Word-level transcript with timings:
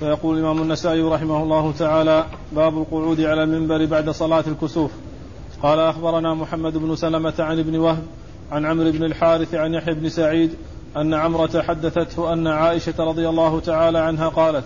فيقول 0.00 0.38
الإمام 0.38 0.62
النسائي 0.62 1.02
رحمه 1.02 1.42
الله 1.42 1.72
تعالى 1.72 2.26
باب 2.52 2.78
القعود 2.78 3.20
على 3.20 3.42
المنبر 3.42 3.84
بعد 3.84 4.10
صلاة 4.10 4.44
الكسوف. 4.46 4.90
قال 5.62 5.78
أخبرنا 5.78 6.34
محمد 6.34 6.76
بن 6.76 6.96
سلمة 6.96 7.34
عن 7.38 7.58
ابن 7.58 7.78
وهب 7.78 8.02
عن 8.52 8.66
عمرو 8.66 8.90
بن 8.90 9.04
الحارث 9.04 9.54
عن 9.54 9.74
يحيى 9.74 9.94
بن 9.94 10.08
سعيد 10.08 10.50
أن 10.96 11.14
عمرة 11.14 11.62
حدثته 11.62 12.32
أن 12.32 12.46
عائشة 12.46 12.94
رضي 12.98 13.28
الله 13.28 13.60
تعالى 13.60 13.98
عنها 13.98 14.28
قالت 14.28 14.64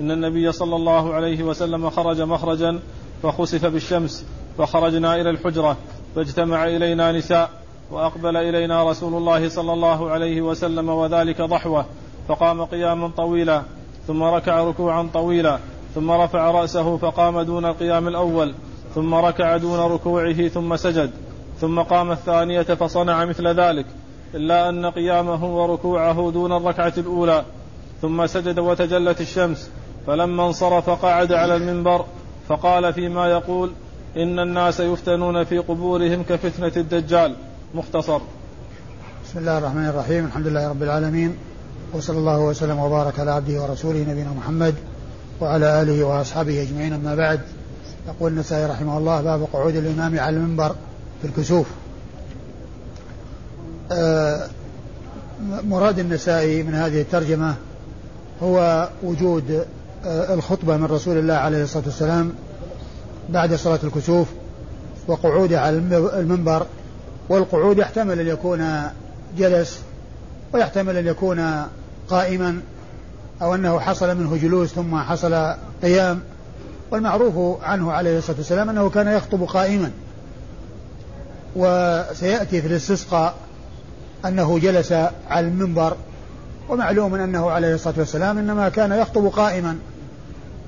إن 0.00 0.10
النبي 0.10 0.52
صلى 0.52 0.76
الله 0.76 1.14
عليه 1.14 1.42
وسلم 1.42 1.90
خرج 1.90 2.20
مخرجا 2.20 2.78
فخسف 3.22 3.66
بالشمس 3.66 4.26
فخرجنا 4.58 5.20
إلى 5.20 5.30
الحجرة 5.30 5.76
فاجتمع 6.16 6.66
إلينا 6.66 7.12
نساء 7.12 7.50
وأقبل 7.90 8.36
إلينا 8.36 8.90
رسول 8.90 9.14
الله 9.14 9.48
صلى 9.48 9.72
الله 9.72 10.10
عليه 10.10 10.42
وسلم 10.42 10.88
وذلك 10.88 11.40
ضحوة 11.40 11.86
فقام 12.28 12.64
قياما 12.64 13.08
طويلا 13.16 13.62
ثم 14.06 14.22
ركع 14.22 14.64
ركوعا 14.64 15.08
طويلا 15.14 15.58
ثم 15.94 16.10
رفع 16.10 16.50
رأسه 16.50 16.96
فقام 16.96 17.40
دون 17.40 17.64
القيام 17.64 18.08
الأول 18.08 18.54
ثم 18.94 19.14
ركع 19.14 19.56
دون 19.56 19.78
ركوعه 19.78 20.48
ثم 20.48 20.76
سجد 20.76 21.10
ثم 21.60 21.80
قام 21.80 22.12
الثانية 22.12 22.62
فصنع 22.62 23.24
مثل 23.24 23.48
ذلك 23.48 23.86
إلا 24.34 24.68
أن 24.68 24.86
قيامه 24.86 25.44
وركوعه 25.44 26.30
دون 26.30 26.52
الركعة 26.52 26.92
الأولى 26.98 27.44
ثم 28.02 28.26
سجد 28.26 28.58
وتجلت 28.58 29.20
الشمس 29.20 29.70
فلما 30.06 30.46
انصرف 30.46 30.90
قعد 30.90 31.32
على 31.32 31.56
المنبر 31.56 32.04
فقال 32.48 32.92
فيما 32.92 33.26
يقول 33.26 33.72
إن 34.16 34.38
الناس 34.38 34.80
يفتنون 34.80 35.44
في 35.44 35.58
قبورهم 35.58 36.22
كفتنة 36.22 36.72
الدجال. 36.76 37.36
مختصر. 37.74 38.20
بسم 39.24 39.38
الله 39.38 39.58
الرحمن 39.58 39.88
الرحيم 39.88 40.24
الحمد 40.24 40.46
لله 40.46 40.68
رب 40.68 40.82
العالمين 40.82 41.36
وصلى 41.92 42.18
الله 42.18 42.40
وسلم 42.40 42.78
وبارك 42.78 43.20
على 43.20 43.30
عبده 43.30 43.62
ورسوله 43.62 43.98
نبينا 43.98 44.30
محمد 44.30 44.74
وعلى 45.40 45.82
آله 45.82 46.04
وأصحابه 46.04 46.62
أجمعين. 46.62 46.92
أما 46.92 47.14
بعد 47.14 47.40
يقول 48.08 48.32
النسائي 48.32 48.66
رحمه 48.66 48.98
الله 48.98 49.20
باب 49.20 49.46
قعود 49.52 49.76
الإمام 49.76 50.18
على 50.18 50.36
المنبر 50.36 50.74
في 51.22 51.28
الكسوف. 51.28 51.66
آه، 53.92 54.46
مراد 55.64 55.98
النسائي 55.98 56.62
من 56.62 56.74
هذه 56.74 57.00
الترجمة 57.00 57.54
هو 58.42 58.88
وجود 59.02 59.64
آه، 60.04 60.34
الخطبة 60.34 60.76
من 60.76 60.84
رسول 60.84 61.18
الله 61.18 61.34
عليه 61.34 61.62
الصلاة 61.62 61.84
والسلام 61.84 62.32
بعد 63.28 63.54
صلاة 63.54 63.80
الكسوف 63.84 64.28
وقعوده 65.06 65.60
على 65.60 65.76
المنبر. 66.18 66.66
والقعود 67.28 67.78
يحتمل 67.78 68.20
أن 68.20 68.26
يكون 68.26 68.82
جلس 69.38 69.78
ويحتمل 70.54 70.96
أن 70.96 71.06
يكون 71.06 71.66
قائما 72.08 72.60
أو 73.42 73.54
أنه 73.54 73.78
حصل 73.78 74.16
منه 74.16 74.36
جلوس 74.36 74.68
ثم 74.68 74.96
حصل 74.96 75.54
قيام 75.82 76.20
والمعروف 76.90 77.64
عنه 77.64 77.92
عليه 77.92 78.18
الصلاة 78.18 78.36
والسلام 78.36 78.70
أنه 78.70 78.90
كان 78.90 79.08
يخطب 79.08 79.42
قائما 79.42 79.90
وسيأتي 81.56 82.62
في 82.62 82.66
الاستسقاء 82.66 83.34
أنه 84.24 84.58
جلس 84.58 84.92
على 85.28 85.48
المنبر 85.48 85.96
ومعلوم 86.68 87.14
أنه 87.14 87.50
عليه 87.50 87.74
الصلاة 87.74 87.94
والسلام 87.98 88.38
إنما 88.38 88.68
كان 88.68 88.92
يخطب 88.92 89.26
قائما 89.26 89.78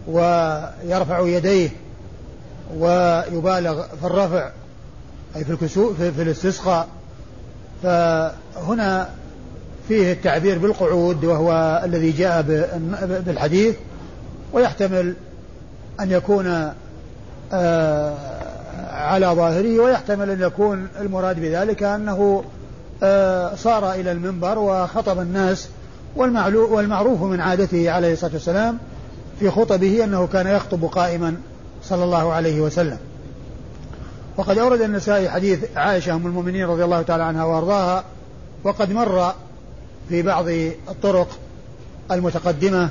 ويرفع 0.09 1.21
يديه 1.21 1.71
ويبالغ 2.77 3.83
في 4.01 4.07
الرفع 4.07 4.51
أي 5.37 5.45
في 5.45 5.53
الكسوف 5.53 6.03
في, 6.03 6.23
الاستسقاء. 6.23 6.89
فهنا 7.83 9.09
فيه 9.89 10.13
التعبير 10.13 10.59
بالقعود 10.59 11.25
وهو 11.25 11.83
الذي 11.85 12.11
جاء 12.11 12.43
بالحديث 13.27 13.77
ويحتمل 14.53 15.15
أن 16.01 16.11
يكون 16.11 16.73
آه، 17.53 18.15
على 18.91 19.27
ظاهره 19.27 19.79
ويحتمل 19.79 20.31
أن 20.31 20.41
يكون 20.41 20.89
المراد 21.01 21.41
بذلك 21.41 21.83
أنه 21.83 22.45
آه، 23.03 23.55
صار 23.55 23.93
إلى 23.93 24.13
المنبر 24.13 24.59
وخطب 24.59 25.21
الناس 25.21 25.69
والمعروف 26.17 27.23
من 27.23 27.41
عادته 27.41 27.91
عليه 27.91 28.13
الصلاة 28.13 28.33
والسلام 28.33 28.79
في 29.41 29.51
خطبه 29.51 30.05
أنه 30.05 30.27
كان 30.27 30.47
يخطب 30.47 30.85
قائما 30.85 31.37
صلى 31.83 32.05
الله 32.05 32.33
عليه 32.33 32.61
وسلم. 32.61 32.99
وقد 34.37 34.59
أورد 34.59 34.81
النسائي 34.81 35.31
حديث 35.31 35.59
عائشة 35.77 36.15
أم 36.15 36.27
المؤمنين 36.27 36.67
رضي 36.67 36.85
الله 36.85 37.03
تعالى 37.03 37.23
عنها 37.23 37.45
وأرضاها 37.45 38.05
وقد 38.65 38.93
مر 38.93 39.33
في 40.09 40.23
بعض 40.23 40.49
الطرق 40.89 41.39
المتقدمة 42.11 42.91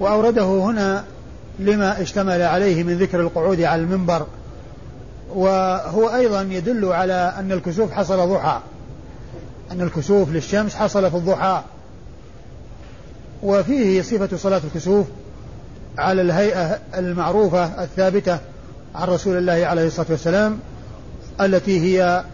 وأورده 0.00 0.44
هنا 0.44 1.04
لما 1.58 2.02
اشتمل 2.02 2.42
عليه 2.42 2.84
من 2.84 2.98
ذكر 2.98 3.20
القعود 3.20 3.60
على 3.60 3.82
المنبر. 3.82 4.26
وهو 5.34 6.14
أيضا 6.14 6.42
يدل 6.42 6.84
على 6.84 7.34
أن 7.38 7.52
الكسوف 7.52 7.92
حصل 7.92 8.28
ضحى 8.28 8.60
أن 9.72 9.80
الكسوف 9.80 10.30
للشمس 10.30 10.74
حصل 10.74 11.10
في 11.10 11.16
الضحى. 11.16 11.62
وفيه 13.42 14.02
صفة 14.02 14.36
صلاة 14.36 14.60
الكسوف 14.64 15.06
على 15.98 16.22
الهيئة 16.22 16.78
المعروفة 16.98 17.82
الثابتة 17.84 18.38
عن 18.94 19.08
رسول 19.08 19.36
الله 19.36 19.66
عليه 19.66 19.86
الصلاة 19.86 20.06
والسلام 20.10 20.58
التي 21.40 21.80
هي 21.80 22.24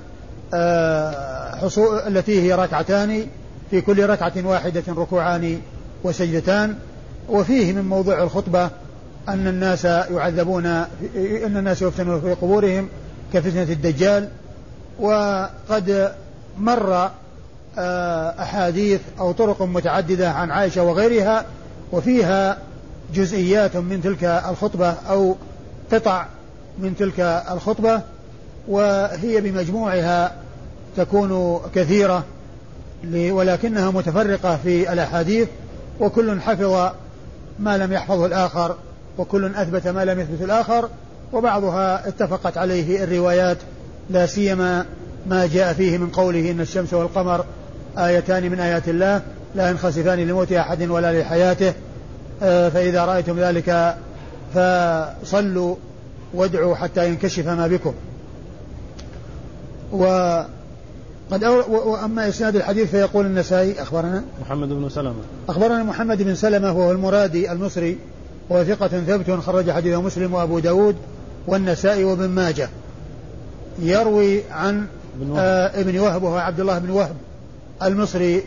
آه، 0.55 1.71
التي 2.07 2.43
هي 2.43 2.55
ركعتان 2.55 3.27
في 3.71 3.81
كل 3.81 4.07
ركعة 4.07 4.33
واحدة 4.45 4.83
ركوعان 4.89 5.61
وسجدتان. 6.05 6.79
وفيه 7.29 7.73
من 7.73 7.85
موضوع 7.85 8.23
الخطبة 8.23 8.71
أن 9.29 9.47
الناس 9.47 9.85
يعذبون 9.85 10.67
أن 11.47 11.57
الناس 11.57 11.83
يفتنون 11.83 12.21
في 12.21 12.35
قبورهم 12.35 12.89
كفتنة 13.33 13.63
الدجال. 13.63 14.29
وقد 15.01 16.13
مر 16.59 17.11
آه، 17.79 18.35
أحاديث 18.43 19.01
أو 19.19 19.33
طرق 19.33 19.63
متعددة 19.63 20.31
عن 20.31 20.51
عائشة 20.51 20.83
وغيرها 20.83 21.45
وفيها 21.93 22.59
جزئيات 23.15 23.77
من 23.77 24.03
تلك 24.03 24.25
الخطبة 24.25 24.95
أو 25.09 25.37
قطع 25.93 26.27
من 26.79 26.97
تلك 26.97 27.21
الخطبة 27.51 28.01
وهي 28.69 29.41
بمجموعها 29.41 30.33
تكون 30.97 31.61
كثيرة. 31.75 32.25
ولكنها 33.15 33.91
متفرقة 33.91 34.57
في 34.57 34.93
الأحاديث 34.93 35.49
وكل 36.01 36.41
حفظ 36.41 36.91
ما 37.59 37.79
لم 37.79 37.93
يحفظه 37.93 38.27
الآخر 38.27 38.77
وكل 39.19 39.55
أثبت 39.55 39.89
ما 39.89 40.05
لم 40.05 40.21
يثبت 40.21 40.43
الآخر 40.43 40.89
وبعضها 41.33 42.09
اتفقت 42.09 42.59
عليه 42.59 43.05
الروايات 43.05 43.57
لا 44.11 44.27
سيما 44.27 44.87
ما 45.27 45.47
جاء 45.47 45.73
فيه 45.73 45.99
من 45.99 46.09
قوله 46.11 46.51
إن 46.51 46.61
الشمس 46.61 46.95
والقمر 46.95 47.45
آيتان 47.99 48.51
من 48.51 48.61
آيات 48.61 48.89
الله 48.89 49.23
لا 49.55 49.71
ينخسفان 49.71 50.19
لموت 50.19 50.53
أحد 50.53 50.83
ولا 50.83 51.21
لحياته. 51.21 51.73
آه، 52.43 52.69
فإذا 52.69 53.05
رأيتم 53.05 53.41
ذلك 53.41 53.97
فصلوا 54.55 55.77
وادعوا 56.35 56.77
حتى 56.77 57.09
ينكشف 57.09 57.47
ما 57.47 57.67
بكم. 57.67 57.95
وقد 61.31 61.45
وأما 61.69 62.29
إسناد 62.29 62.57
الحديث 62.57 62.91
فيقول 62.91 63.27
النسائي 63.27 63.83
أخبرنا؟ 63.83 64.25
محمد 64.41 64.69
بن 64.69 64.89
سلمة. 64.89 65.15
أخبرنا 65.49 65.83
محمد 65.83 66.23
بن 66.23 66.35
سلمة 66.35 66.73
وهو 66.73 66.91
المرادي 66.91 67.53
المصري 67.53 67.99
وهو 68.51 68.65
ثقة 68.65 68.89
ثبت 68.89 69.41
خرج 69.41 69.71
حديثه 69.71 70.03
مسلم 70.03 70.35
وأبو 70.35 70.59
داود 70.59 70.97
والنسائي 71.47 72.05
وابن 72.05 72.29
ماجه. 72.29 72.69
يروي 73.79 74.43
عن 74.51 74.87
آه 75.37 75.81
ابن 75.81 75.99
وهب 75.99 76.23
وهو 76.23 76.37
عبد 76.37 76.61
الله 76.61 76.79
بن 76.79 76.91
وهب 76.91 77.17
المصري 77.83 78.43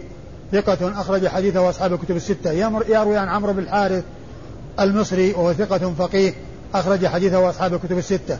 ثقة 0.52 1.02
أخرج 1.02 1.28
حديثه 1.28 1.70
أصحاب 1.70 1.94
الكتب 1.94 2.16
الستة. 2.16 2.52
يروي 2.90 3.18
عن 3.18 3.28
عمرو 3.28 3.54
بن 3.54 3.60
الحارث 3.60 4.04
المصري 4.80 5.32
وهو 5.32 5.54
ثقة 5.54 5.94
فقيه 5.94 6.34
أخرج 6.76 7.06
حديثه 7.06 7.50
أصحاب 7.50 7.74
الكتب 7.74 7.98
الستة. 7.98 8.38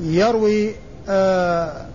يروي 0.00 0.70
آه 1.08 1.86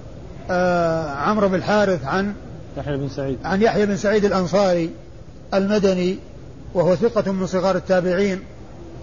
عمرو 0.50 1.48
بن 1.48 1.56
الحارث 1.56 2.06
عن 2.06 2.34
يحيى 2.78 2.98
بن 2.98 3.10
سعيد. 3.10 3.38
عن 3.44 3.62
يحيى 3.62 3.86
بن 3.86 3.98
سعيد 3.98 4.25
الأنصاري 4.25 4.90
المدني 5.54 6.18
وهو 6.74 6.96
ثقة 6.96 7.31
من 7.31 7.48
صغار 7.48 7.75
التابعين 7.75 8.40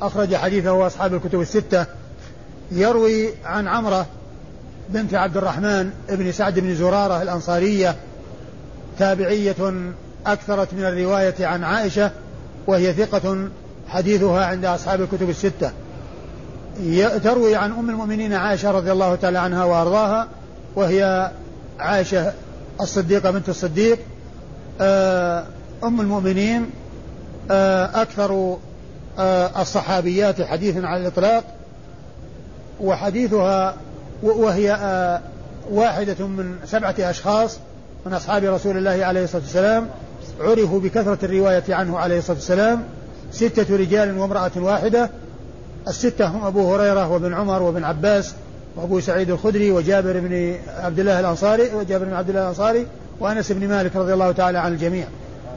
أخرج 0.03 0.35
حديثه 0.35 0.87
أصحاب 0.87 1.15
الكتب 1.15 1.41
الستة. 1.41 1.87
يروي 2.73 3.31
عن 3.45 3.69
عمرة 3.69 4.07
بنت 4.89 5.15
عبد 5.15 5.37
الرحمن 5.37 5.91
بن 6.09 6.33
سعد 6.33 6.59
بن 6.59 6.75
زرارة 6.75 7.23
الأنصارية 7.23 7.97
تابعية 8.99 9.93
أكثرت 10.27 10.75
من 10.75 10.85
الرواية 10.85 11.47
عن 11.47 11.65
عائشة 11.65 12.11
وهي 12.67 12.93
ثقة 12.93 13.49
حديثها 13.89 14.47
عند 14.47 14.65
أصحاب 14.65 15.01
الكتب 15.01 15.31
الستة. 15.31 15.71
تروي 17.25 17.57
عن 17.57 17.73
أم 17.73 17.91
المؤمنين 17.91 18.33
عائشة 18.33 18.71
رضي 18.71 18.93
الله 18.93 19.15
تعالى 19.15 19.39
عنها 19.39 19.65
وأرضاها 19.65 20.29
وهي 20.77 21.31
عائشة 21.79 22.33
الصديقة 22.81 23.31
بنت 23.31 23.49
الصديق 23.49 23.99
آه، 24.81 25.45
أم 25.85 26.01
المؤمنين 26.01 26.71
آه، 27.51 28.03
أكثر 28.03 28.57
آه، 29.19 29.63
الصحابيات 29.63 30.43
حديث 30.43 30.77
على 30.77 31.03
الإطلاق 31.03 31.45
وحديثها 32.81 33.77
وهي 34.23 34.71
واحدة 35.71 36.27
من 36.27 36.57
سبعة 36.65 36.95
أشخاص 36.99 37.59
من 38.07 38.13
أصحاب 38.13 38.45
رسول 38.45 38.77
الله 38.77 39.05
عليه 39.05 39.25
الصلاة 39.25 39.43
والسلام 39.43 39.89
عرفوا 40.41 40.81
بكثرة 40.81 41.19
الرواية 41.23 41.65
عنه 41.69 41.99
عليه 41.99 42.19
الصلاة 42.19 42.37
والسلام 42.37 42.85
ستة 43.31 43.77
رجال 43.77 44.19
وامرأة 44.19 44.51
واحدة 44.57 45.11
الستة 45.89 46.27
هم 46.27 46.45
أبو 46.45 46.75
هريرة 46.75 47.13
وابن 47.13 47.35
عمر 47.35 47.63
وابن 47.63 47.85
عباس 47.85 48.35
وأبو 48.77 49.01
سعيد 49.01 49.31
الخدري 49.31 49.71
وجابر 49.71 50.21
بن 50.21 50.57
عبد 50.79 50.99
الله 50.99 51.21
الأنصاري 51.21 51.75
وجابر 51.75 52.05
بن 52.05 52.13
عبد 52.13 52.29
الله 52.29 52.43
الأنصاري 52.43 52.87
وأنس 53.21 53.53
بن 53.53 53.69
مالك 53.69 53.97
رضي 53.97 54.15
الله 54.15 54.33
تعالى 54.33 54.59
عن 54.59 54.73
الجميع. 54.73 55.07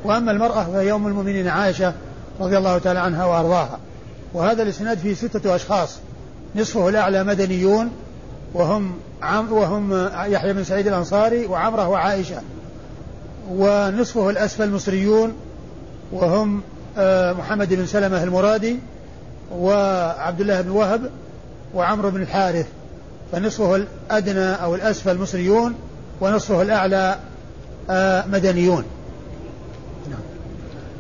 وأما 0.04 0.32
المرأة 0.32 0.64
فهي 0.64 0.92
أم 0.92 1.08
المؤمنين 1.08 1.48
عائشة 1.48 1.94
رضي 2.40 2.58
الله 2.58 2.78
تعالى 2.78 3.00
عنها 3.00 3.26
وأرضاها. 3.26 3.80
وهذا 4.34 4.64
الإسناد 4.64 4.98
فيه 4.98 5.14
ستة 5.14 5.56
أشخاص 5.56 5.98
نصفه 6.56 6.90
الأعلى 6.90 7.24
مدنيون 7.24 7.92
وهم 8.54 8.92
عم 9.22 9.54
وهم 9.54 10.10
يحيى 10.26 10.54
بن 10.54 10.64
سعيد 10.64 10.88
الأنصاري 10.88 11.46
وعمرة 11.46 11.88
وعائشة. 11.88 12.42
ونصفه 13.52 14.30
الأسفل 14.30 14.72
مصريون 14.72 15.34
وهم 16.12 16.62
آه، 16.98 17.34
محمد 17.34 17.74
بن 17.74 17.86
سلمة 17.86 18.24
المرادي 18.24 18.80
وعبد 19.52 20.42
الله 20.42 20.62
بن 20.62 20.70
وهب 20.70 21.10
وعمرو 21.74 22.12
بن 22.12 22.22
الحارث. 22.22 22.68
فنصفه 23.32 23.76
الأدنى 23.76 24.54
أو 24.64 24.76
الأسفل 24.76 25.18
مصريون 25.18 25.76
ونصفه 26.22 26.62
الأعلى 26.62 27.20
آه، 27.90 28.26
مدنيون 28.28 28.84
نعم. 30.10 30.20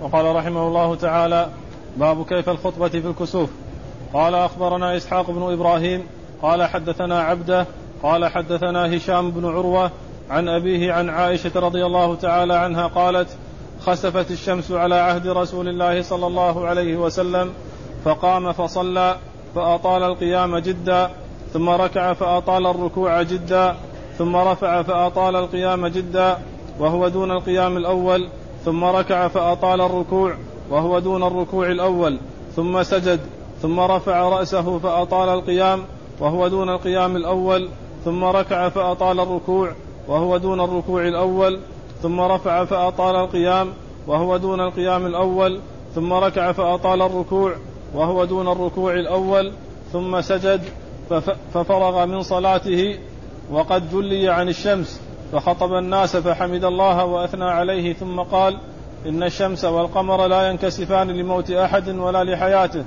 وقال 0.01 0.35
رحمه 0.35 0.67
الله 0.67 0.95
تعالى 0.95 1.49
باب 1.97 2.25
كيف 2.25 2.49
الخطبة 2.49 2.89
في 2.89 3.07
الكسوف 3.07 3.49
قال 4.13 4.35
أخبرنا 4.35 4.97
إسحاق 4.97 5.31
بن 5.31 5.53
إبراهيم 5.53 6.03
قال 6.41 6.63
حدثنا 6.63 7.21
عبده 7.21 7.65
قال 8.03 8.25
حدثنا 8.25 8.97
هشام 8.97 9.31
بن 9.31 9.45
عروة 9.45 9.91
عن 10.29 10.49
أبيه 10.49 10.93
عن 10.93 11.09
عائشة 11.09 11.51
رضي 11.55 11.85
الله 11.85 12.15
تعالى 12.15 12.53
عنها 12.53 12.87
قالت 12.87 13.29
خسفت 13.81 14.31
الشمس 14.31 14.71
على 14.71 14.95
عهد 14.95 15.27
رسول 15.27 15.67
الله 15.67 16.01
صلى 16.01 16.27
الله 16.27 16.67
عليه 16.67 16.97
وسلم 16.97 17.53
فقام 18.05 18.51
فصلى 18.51 19.15
فأطال 19.55 20.03
القيام 20.03 20.57
جدا 20.57 21.09
ثم 21.53 21.69
ركع 21.69 22.13
فأطال 22.13 22.67
الركوع 22.67 23.21
جدا 23.21 23.75
ثم 24.17 24.35
رفع 24.35 24.81
فأطال 24.81 25.35
القيام 25.35 25.87
جدا 25.87 26.37
وهو 26.79 27.07
دون 27.07 27.31
القيام 27.31 27.77
الأول 27.77 28.27
ثم 28.65 28.83
ركع 28.83 29.27
فأطال 29.27 29.81
الركوع 29.81 30.35
وهو 30.69 30.99
دون 30.99 31.23
الركوع 31.23 31.71
الأول 31.71 32.19
ثم 32.55 32.83
سجد 32.83 33.19
ثم 33.61 33.79
رفع 33.79 34.29
رأسه 34.29 34.79
فأطال 34.79 35.29
القيام 35.29 35.83
وهو 36.19 36.47
دون 36.47 36.69
القيام 36.69 37.15
الأول 37.15 37.69
ثم 38.05 38.23
ركع 38.23 38.69
فأطال 38.69 39.19
الركوع 39.19 39.71
وهو 40.07 40.37
دون 40.37 40.61
الركوع 40.61 41.07
الأول 41.07 41.59
ثم 42.01 42.21
رفع 42.21 42.65
فأطال 42.65 43.15
القيام 43.15 43.73
وهو 44.07 44.37
دون 44.37 44.61
القيام 44.61 45.05
الأول 45.05 45.59
ثم 45.95 46.13
ركع 46.13 46.51
فأطال 46.51 47.01
الركوع 47.01 47.53
وهو 47.95 48.25
دون 48.25 48.47
الركوع 48.47 48.93
الأول 48.93 49.51
ثم 49.93 50.21
سجد 50.21 50.61
ففرغ 51.53 52.05
من 52.05 52.21
صلاته 52.21 52.99
وقد 53.51 53.91
جلي 53.91 54.29
عن 54.29 54.49
الشمس 54.49 55.01
فخطب 55.31 55.73
الناس 55.73 56.17
فحمد 56.17 56.63
الله 56.63 57.05
وأثنى 57.05 57.45
عليه 57.45 57.93
ثم 57.93 58.19
قال 58.19 58.57
إن 59.05 59.23
الشمس 59.23 59.65
والقمر 59.65 60.27
لا 60.27 60.49
ينكسفان 60.49 61.07
لموت 61.07 61.51
أحد 61.51 61.89
ولا 61.89 62.23
لحياته 62.23 62.83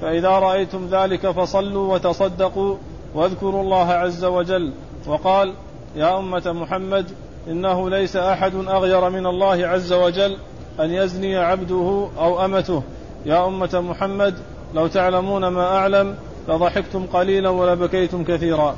فإذا 0.00 0.28
رأيتم 0.28 0.86
ذلك 0.90 1.30
فصلوا 1.30 1.94
وتصدقوا 1.94 2.76
واذكروا 3.14 3.62
الله 3.62 3.92
عز 3.92 4.24
وجل 4.24 4.72
وقال 5.06 5.54
يا 5.96 6.18
أمة 6.18 6.52
محمد 6.52 7.06
إنه 7.48 7.90
ليس 7.90 8.16
أحد 8.16 8.54
أغير 8.54 9.10
من 9.10 9.26
الله 9.26 9.66
عز 9.66 9.92
وجل 9.92 10.36
أن 10.80 10.90
يزني 10.90 11.36
عبده 11.36 12.08
أو 12.18 12.44
أمته 12.44 12.82
يا 13.26 13.46
أمة 13.46 13.84
محمد 13.88 14.34
لو 14.74 14.86
تعلمون 14.86 15.46
ما 15.48 15.76
أعلم 15.76 16.16
لضحكتم 16.50 17.06
قليلا 17.06 17.48
ولبكيتم 17.48 18.24
كثيرا. 18.24 18.76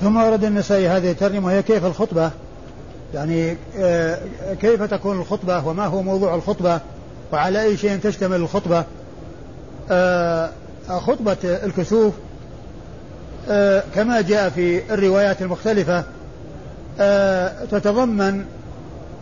ثم 0.00 0.16
ورد 0.16 0.44
النسائي 0.44 0.88
هذه 0.88 1.10
الترجمة 1.10 1.46
وهي 1.46 1.62
كيف 1.62 1.84
الخطبة؟ 1.84 2.30
يعني 3.14 3.56
آه، 3.78 4.18
كيف 4.60 4.82
تكون 4.82 5.20
الخطبة؟ 5.20 5.66
وما 5.66 5.86
هو 5.86 6.02
موضوع 6.02 6.34
الخطبة؟ 6.34 6.80
وعلى 7.32 7.62
أي 7.62 7.76
شيء 7.76 7.98
تشتمل 7.98 8.36
الخطبة؟ 8.36 8.84
آه، 9.90 10.50
خطبة 10.88 11.36
الكسوف 11.44 12.14
آه، 13.48 13.82
كما 13.94 14.20
جاء 14.20 14.48
في 14.48 14.94
الروايات 14.94 15.42
المختلفة 15.42 16.04
تتضمن 17.70 18.44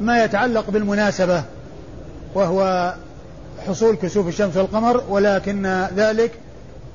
ما 0.00 0.24
يتعلق 0.24 0.70
بالمناسبة 0.70 1.42
وهو 2.34 2.94
حصول 3.68 3.96
كسوف 3.96 4.28
الشمس 4.28 4.56
والقمر 4.56 5.02
ولكن 5.08 5.86
ذلك 5.96 6.30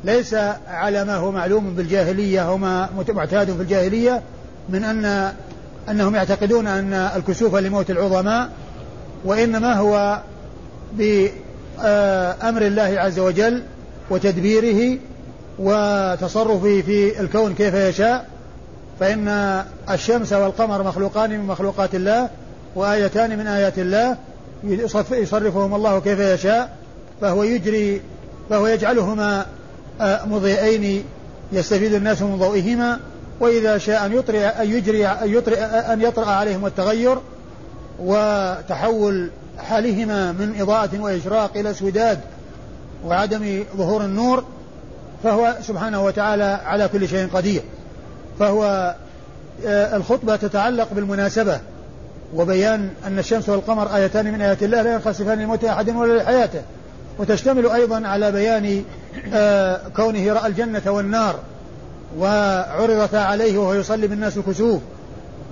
ليس 0.03 0.33
على 0.67 1.05
ما 1.05 1.15
هو 1.15 1.31
معلوم 1.31 1.75
بالجاهلية 1.75 2.53
وما 2.53 2.89
معتاد 3.09 3.55
في 3.55 3.61
الجاهلية 3.61 4.21
من 4.69 4.83
أن 4.83 5.33
أنهم 5.89 6.15
يعتقدون 6.15 6.67
أن 6.67 6.93
الكسوف 6.93 7.55
لموت 7.55 7.91
العظماء 7.91 8.49
وإنما 9.25 9.73
هو 9.73 10.21
بأمر 10.93 12.61
الله 12.61 12.95
عز 12.97 13.19
وجل 13.19 13.63
وتدبيره 14.09 14.99
وتصرفه 15.59 16.81
في 16.81 17.21
الكون 17.21 17.53
كيف 17.53 17.73
يشاء 17.73 18.27
فإن 18.99 19.27
الشمس 19.89 20.33
والقمر 20.33 20.83
مخلوقان 20.83 21.29
من 21.29 21.47
مخلوقات 21.47 21.95
الله 21.95 22.29
وآيتان 22.75 23.37
من 23.39 23.47
آيات 23.47 23.79
الله 23.79 24.17
يصرفهم 25.11 25.75
الله 25.75 25.99
كيف 25.99 26.19
يشاء 26.19 26.77
فهو 27.21 27.43
يجري 27.43 28.01
فهو 28.49 28.67
يجعلهما 28.67 29.45
مضيئين 30.01 31.03
يستفيد 31.51 31.93
الناس 31.93 32.21
من 32.21 32.37
ضوئهما 32.37 32.99
وإذا 33.39 33.77
شاء 33.77 34.05
أن 34.05 34.13
يطرئ 34.13 34.45
أن 34.45 34.69
يجري 34.69 35.07
أن 35.07 35.33
يطرئ 35.33 35.59
أن 35.63 36.01
يطرأ 36.01 36.25
عليهم 36.25 36.65
التغير 36.65 37.17
وتحول 37.99 39.29
حالهما 39.57 40.31
من 40.31 40.61
إضاءة 40.61 40.99
وإشراق 40.99 41.57
إلى 41.57 41.71
اسوداد 41.71 42.19
وعدم 43.05 43.63
ظهور 43.77 44.05
النور 44.05 44.43
فهو 45.23 45.55
سبحانه 45.61 46.05
وتعالى 46.05 46.59
على 46.65 46.87
كل 46.87 47.07
شيء 47.07 47.27
قدير. 47.33 47.61
فهو 48.39 48.95
آه، 49.65 49.97
الخطبة 49.97 50.35
تتعلق 50.35 50.87
بالمناسبة 50.93 51.59
وبيان 52.35 52.89
أن 53.07 53.19
الشمس 53.19 53.49
والقمر 53.49 53.95
آيتان 53.95 54.33
من 54.33 54.41
آيات 54.41 54.63
الله 54.63 54.81
لا 54.81 54.93
ينخسفان 54.93 55.39
لموت 55.39 55.63
أحد 55.63 55.89
ولا 55.89 56.17
لحياته. 56.17 56.61
وتشتمل 57.19 57.67
أيضا 57.67 58.07
على 58.07 58.31
بيان 58.31 58.83
آه، 59.33 59.81
كونه 59.95 60.33
رأى 60.33 60.47
الجنة 60.47 60.81
والنار 60.85 61.39
وعرضتا 62.17 63.17
عليه 63.17 63.57
وهو 63.57 63.73
يصلي 63.73 64.07
بالناس 64.07 64.37
الكسوف 64.37 64.81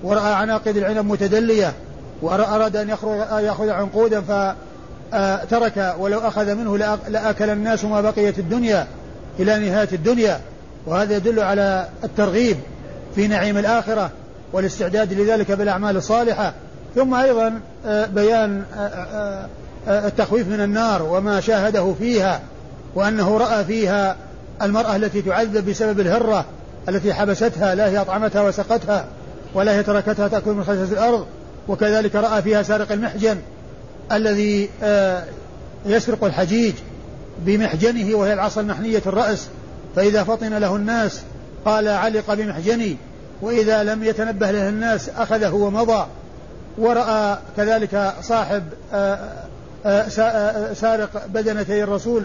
ورأى 0.04 0.34
عناقد 0.34 0.78
العنب 0.78 1.06
متدلية 1.06 1.74
وأراد 2.22 2.76
أن 2.76 2.90
يأخذ 3.44 3.70
عنقودا 3.70 4.22
فترك 4.22 5.96
ولو 6.00 6.20
أخذ 6.20 6.56
منه 6.56 6.78
لأكل 7.08 7.50
الناس 7.50 7.86
ما 7.86 8.02
بقيت 8.02 8.40
الدنيا 8.40 8.88
إلى 9.40 9.70
نهاية 9.70 9.90
الدنيا. 9.94 10.40
وهذا 10.86 11.16
يدل 11.16 11.40
على 11.40 11.88
الترغيب 12.04 12.58
في 13.16 13.28
نعيم 13.28 13.58
الآخرة 13.58 14.12
والاستعداد 14.54 15.14
لذلك 15.14 15.52
بالأعمال 15.52 15.98
الصالحة. 15.98 16.54
ثم 16.96 17.14
أيضا 17.14 17.60
آه، 17.86 18.06
بيان 18.06 18.64
آه، 18.78 19.48
التخويف 19.88 20.48
من 20.48 20.62
النار 20.62 21.04
وما 21.04 21.40
شاهده 21.40 21.94
فيها 22.00 22.42
وأنه 22.96 23.38
رأى 23.38 23.66
فيها 23.66 24.16
المرأة 24.62 24.96
التي 24.96 25.22
تعذب 25.22 25.70
بسبب 25.70 26.00
الهرة 26.00 26.46
التي 26.90 27.14
حبستها 27.14 27.76
لا 27.76 27.90
هي 27.90 28.02
أطعمتها 28.02 28.42
وسقتها 28.42 29.06
ولا 29.54 29.76
هي 29.76 29.84
تركتها 29.84 30.28
تأكل 30.28 30.52
من 30.52 30.64
خشاش 30.64 30.92
الأرض 30.92 31.26
وكذلك 31.68 32.16
رأى 32.16 32.42
فيها 32.42 32.64
سارق 32.64 32.92
المحجن 32.92 33.38
الذي 34.12 34.70
آه، 34.84 35.24
يسرق 35.86 36.24
الحجيج 36.24 36.74
بمحجنه 37.46 38.16
وهي 38.18 38.34
العصا 38.34 38.62
المحنية 38.62 39.02
الرأس. 39.06 39.48
فإذا 39.96 40.24
فطن 40.24 40.54
له 40.54 40.76
الناس 40.76 41.22
قال 41.66 41.88
علق 41.88 42.34
بمحجني 42.34 42.98
وإذا 43.42 43.84
لم 43.84 44.04
يتنبه 44.04 44.52
له 44.52 44.70
الناس 44.70 45.10
أخذه 45.10 45.54
ومضى. 45.54 46.06
ورأى 46.78 47.38
كذلك 47.58 48.14
صاحب 48.22 48.64
آه، 48.94 49.30
سارق 50.74 51.26
بدنتي 51.28 51.84
الرسول 51.84 52.24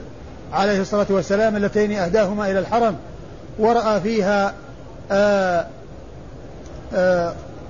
عليه 0.52 0.80
الصلاة 0.80 1.06
والسلام 1.10 1.56
اللتين 1.56 1.92
أهداهما 1.92 2.50
إلى 2.50 2.58
الحرم 2.58 2.96
ورأى 3.58 4.00
فيها 4.00 4.54
آآ 5.10 5.66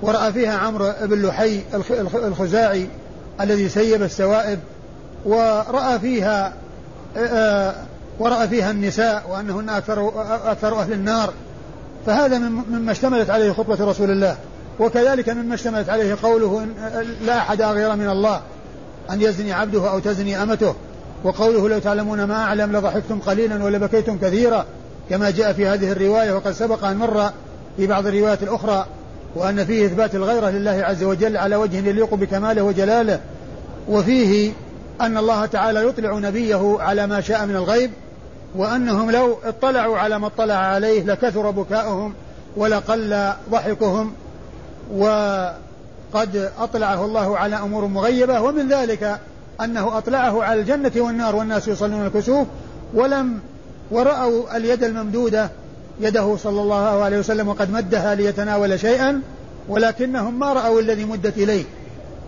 ورأى 0.02 0.32
فيها 0.32 0.58
عمرو 0.58 0.92
بن 1.02 1.26
لحي 1.26 1.62
الخزاعي 2.14 2.88
الذي 3.40 3.68
سيب 3.68 4.02
السوائب 4.02 4.58
ورأى 5.24 5.98
فيها 5.98 6.52
آه، 7.16 7.74
ورأى 8.18 8.48
فيها 8.48 8.70
النساء 8.70 9.22
وأنهن 9.28 9.68
أكثر, 9.68 10.12
أكثر 10.50 10.80
أهل 10.80 10.92
النار. 10.92 11.32
فهذا 12.06 12.38
مما 12.38 12.92
اشتملت 12.92 13.30
عليه 13.30 13.52
خطبة 13.52 13.84
رسول 13.84 14.10
الله. 14.10 14.36
وكذلك 14.78 15.28
مما 15.28 15.54
اشتملت 15.54 15.88
عليه 15.88 16.16
قوله 16.22 16.66
لا 17.26 17.38
أحد 17.38 17.62
غير 17.62 17.96
من 17.96 18.08
الله. 18.08 18.40
أن 19.10 19.22
يزني 19.22 19.52
عبده 19.52 19.90
أو 19.90 19.98
تزني 19.98 20.42
أمته. 20.42 20.74
وقوله 21.24 21.68
لو 21.68 21.78
تعلمون 21.78 22.24
ما 22.24 22.34
أعلم 22.34 22.76
لضحكتم 22.76 23.18
قليلا 23.18 23.64
ولبكيتم 23.64 24.18
كثيرا. 24.18 24.64
كما 25.10 25.30
جاء 25.30 25.52
في 25.52 25.66
هذه 25.66 25.92
الرواية 25.92 26.32
وقد 26.32 26.52
سبق 26.52 26.84
أن 26.84 26.96
مر 26.96 27.30
في 27.76 27.86
بعض 27.86 28.06
الروايات 28.06 28.42
الأخرى. 28.42 28.86
وأن 29.36 29.64
فيه 29.64 29.86
إثبات 29.86 30.14
الغيرة 30.14 30.50
لله 30.50 30.82
عز 30.84 31.04
وجل 31.04 31.36
على 31.36 31.56
وجه 31.56 31.76
يليق 31.76 32.14
بكماله 32.14 32.62
وجلاله. 32.62 33.20
وفيه 33.88 34.52
أن 35.00 35.18
الله 35.18 35.46
تعالى 35.46 35.88
يطلع 35.88 36.18
نبيه 36.18 36.76
على 36.80 37.06
ما 37.06 37.20
شاء 37.20 37.46
من 37.46 37.56
الغيب. 37.56 37.90
وأنهم 38.56 39.10
لو 39.10 39.38
اطلعوا 39.44 39.98
على 39.98 40.18
ما 40.18 40.26
اطلع 40.26 40.54
عليه 40.54 41.02
لكثر 41.02 41.50
بكاؤهم 41.50 42.14
ولقل 42.56 43.32
ضحكهم. 43.50 44.12
وقد 46.14 46.50
أطلعه 46.58 47.04
الله 47.04 47.38
على 47.38 47.56
أمور 47.56 47.86
مغيبة 47.86 48.40
ومن 48.40 48.68
ذلك 48.68 49.20
أنه 49.60 49.98
أطلعه 49.98 50.44
على 50.44 50.60
الجنة 50.60 50.92
والنار 50.96 51.36
والناس 51.36 51.68
يصلون 51.68 52.06
الكسوف 52.06 52.46
ولم 52.94 53.40
ورأوا 53.90 54.56
اليد 54.56 54.84
الممدودة 54.84 55.50
يده 56.00 56.36
صلى 56.36 56.60
الله 56.60 57.02
عليه 57.02 57.18
وسلم 57.18 57.48
وقد 57.48 57.70
مدها 57.70 58.14
ليتناول 58.14 58.80
شيئا 58.80 59.20
ولكنهم 59.68 60.38
ما 60.38 60.52
رأوا 60.52 60.80
الذي 60.80 61.04
مدت 61.04 61.36
إليه. 61.38 61.64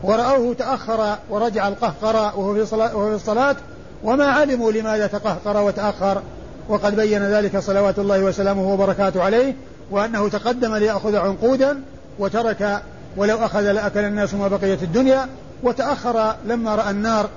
ورأوه 0.02 0.54
تأخر 0.54 1.16
ورجع 1.30 1.68
القهقر 1.68 2.16
وهو 2.16 2.54
في, 2.54 2.66
صلاة 2.66 2.96
وهو 2.96 3.08
في 3.08 3.14
الصلاة 3.14 3.56
وما 4.04 4.24
علموا 4.24 4.72
لماذا 4.72 5.06
تقهقر 5.06 5.56
وتأخر. 5.62 6.22
وقد 6.68 6.96
بين 6.96 7.22
ذلك 7.22 7.58
صلوات 7.58 7.98
الله 7.98 8.24
وسلامه 8.24 8.72
وبركاته 8.72 9.22
عليه 9.22 9.54
وأنه 9.90 10.28
تقدم 10.28 10.74
ليأخذ 10.74 11.16
عنقودا 11.16 11.80
وترك 12.18 12.82
ولو 13.16 13.36
أخذ 13.36 13.72
لأكل 13.72 14.00
الناس 14.00 14.34
ما 14.34 14.48
بقيت 14.48 14.82
الدنيا 14.82 15.28
وتأخر 15.62 16.34
لما 16.46 16.74
رأى 16.74 16.90
النار 16.90 17.28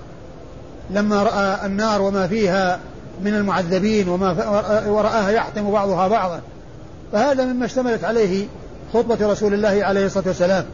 لما 0.91 1.23
رأى 1.23 1.65
النار 1.65 2.01
وما 2.01 2.27
فيها 2.27 2.79
من 3.23 3.35
المعذبين 3.35 4.09
وما 4.09 4.31
ورآها 4.87 5.29
يحطم 5.29 5.71
بعضها 5.71 6.07
بعضا. 6.07 6.41
فهذا 7.11 7.45
مما 7.45 7.65
اشتملت 7.65 8.03
عليه 8.03 8.47
خطبة 8.93 9.31
رسول 9.31 9.53
الله 9.53 9.85
عليه 9.85 10.05
الصلاة 10.05 10.27
والسلام. 10.27 10.65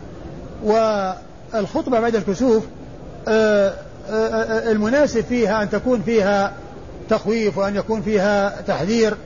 والخطبة 0.63 1.99
بعد 1.99 2.15
الكسوف 2.15 2.63
آه، 3.27 3.73
آه، 4.09 4.13
آه، 4.13 4.71
المناسب 4.71 5.21
فيها 5.21 5.63
أن 5.63 5.69
تكون 5.69 6.01
فيها 6.01 6.53
تخويف 7.09 7.57
وأن 7.57 7.75
يكون 7.75 8.01
فيها 8.01 8.61
تحذير 8.67 9.17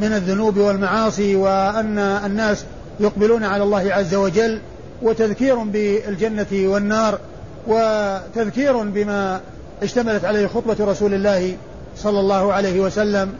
من 0.00 0.12
الذنوب 0.12 0.56
والمعاصي 0.56 1.36
وأن 1.36 1.98
الناس 1.98 2.64
يقبلون 3.00 3.44
على 3.44 3.62
الله 3.62 3.92
عز 3.92 4.14
وجل 4.14 4.60
وتذكير 5.02 5.56
بالجنة 5.56 6.46
والنار 6.52 7.18
وتذكير 7.66 8.76
بما 8.76 9.40
اشتملت 9.82 10.24
عليه 10.24 10.46
خطبة 10.46 10.76
رسول 10.80 11.14
الله 11.14 11.56
صلى 11.96 12.20
الله 12.20 12.52
عليه 12.52 12.80
وسلم 12.80 13.32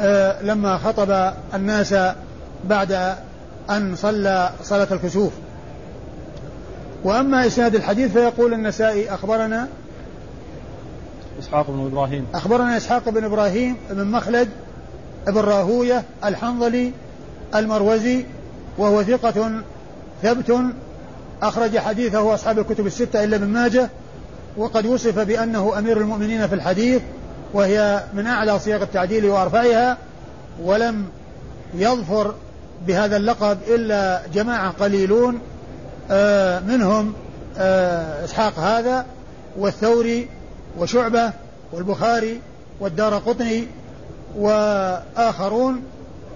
آه، 0.00 0.42
لما 0.42 0.78
خطب 0.78 1.32
الناس 1.54 1.94
بعد 2.64 3.16
أن 3.70 3.96
صلى 3.96 4.50
صلاة 4.62 4.88
الكسوف. 4.90 5.32
وأما 7.04 7.46
إسناد 7.46 7.74
الحديث 7.74 8.12
فيقول 8.12 8.52
النسائي 8.52 9.14
أخبرنا 9.14 9.68
إسحاق 11.40 11.70
بن 11.70 11.86
إبراهيم. 11.86 12.26
أخبرنا 12.34 12.76
إسحاق 12.76 13.08
بن 13.08 13.24
إبراهيم 13.24 13.76
بن 13.90 14.06
مخلد 14.06 14.48
بن 15.26 15.40
راهوية 15.40 16.02
الحنظلي 16.24 16.92
المروزي 17.54 18.24
وهو 18.78 19.02
ثقة 19.02 19.50
ثبت 20.22 20.60
أخرج 21.42 21.78
حديثه 21.78 22.34
أصحاب 22.34 22.58
الكتب 22.58 22.86
الستة 22.86 23.24
إلا 23.24 23.36
ابن 23.36 23.46
ماجه 23.46 23.90
وقد 24.56 24.86
وصف 24.86 25.18
بأنه 25.18 25.78
أمير 25.78 25.96
المؤمنين 26.00 26.46
في 26.46 26.54
الحديث 26.54 27.02
وهي 27.52 28.04
من 28.14 28.26
أعلى 28.26 28.58
صيغ 28.58 28.82
التعديل 28.82 29.26
وأرفعها 29.26 29.98
ولم 30.62 31.04
يظفر 31.74 32.34
بهذا 32.86 33.16
اللقب 33.16 33.58
إلا 33.68 34.22
جماعة 34.34 34.70
قليلون 34.70 35.40
آه، 36.10 36.60
منهم 36.60 37.12
آه، 37.58 38.24
إسحاق 38.24 38.58
هذا 38.58 39.06
والثوري 39.58 40.28
وشعبة 40.78 41.32
والبخاري 41.72 42.40
والدار 42.80 43.14
قطني 43.14 43.66
وآخرون 44.36 45.82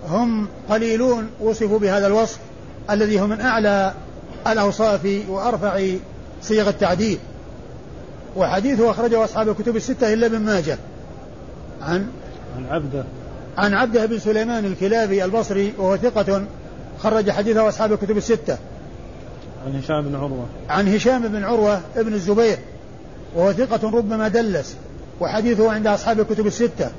هم 0.08 0.48
قليلون 0.70 1.30
وصفوا 1.40 1.78
بهذا 1.78 2.06
الوصف 2.06 2.38
الذي 2.90 3.20
هو 3.20 3.26
من 3.26 3.40
أعلى 3.40 3.92
الأوصاف 4.46 5.08
وأرفع 5.28 5.80
صيغ 6.42 6.68
التعديل. 6.68 7.18
وحديثه 8.36 8.90
أخرجه 8.90 9.24
أصحاب 9.24 9.48
الكتب 9.48 9.76
الستة 9.76 10.12
إلا 10.12 10.26
ابن 10.26 10.38
ماجه. 10.38 10.78
عن 11.82 12.06
عن 12.56 12.66
عبده. 12.70 13.04
عن 13.58 13.74
عبده 13.74 14.06
بن 14.06 14.18
سليمان 14.18 14.64
الكلابي 14.64 15.24
البصري 15.24 15.72
وهو 15.78 15.96
ثقة 15.96 16.44
خرج 16.98 17.30
حديثه 17.30 17.68
أصحاب 17.68 17.92
الكتب 17.92 18.16
الستة. 18.16 18.58
عن 19.66 19.76
هشام 19.76 20.02
بن 20.02 20.14
عروة. 20.14 20.46
عن 20.68 20.94
هشام 20.94 21.28
بن 21.28 21.44
عروة 21.44 21.80
ابن 21.96 22.14
الزبير 22.14 22.58
وهو 23.34 23.52
ثقة 23.52 23.90
ربما 23.90 24.28
دلس. 24.28 24.76
وحديثه 25.20 25.72
عند 25.72 25.86
أصحاب 25.86 26.20
الكتب 26.20 26.46
الستة. 26.46 26.90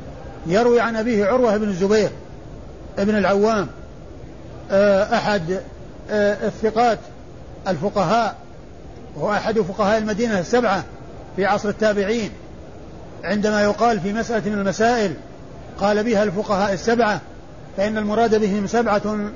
يروي 0.48 0.79
عن 0.79 0.95
أبيه 0.95 1.25
عروة 1.25 1.57
بن 1.57 1.67
الزبير 1.67 2.10
ابن 2.98 3.17
العوام. 3.17 3.67
آه، 4.71 5.15
أحد 5.15 5.60
آه، 6.12 6.48
الثقات 6.48 7.00
الفقهاء 7.68 8.36
وهو 9.15 9.32
أحد 9.32 9.60
فقهاء 9.60 9.98
المدينة 9.98 10.39
السبعة 10.39 10.84
في 11.36 11.46
عصر 11.46 11.70
التابعين 11.70 12.32
عندما 13.24 13.62
يقال 13.62 14.00
في 14.00 14.13
مسألة 14.13 14.51
من 14.51 14.60
المسائل 14.60 15.13
قال 15.80 16.03
بها 16.03 16.24
الفقهاء 16.24 16.74
السبعة 16.74 17.22
فإن 17.77 17.98
المراد 17.98 18.36
بهم 18.36 18.68
سبعة 18.68 19.32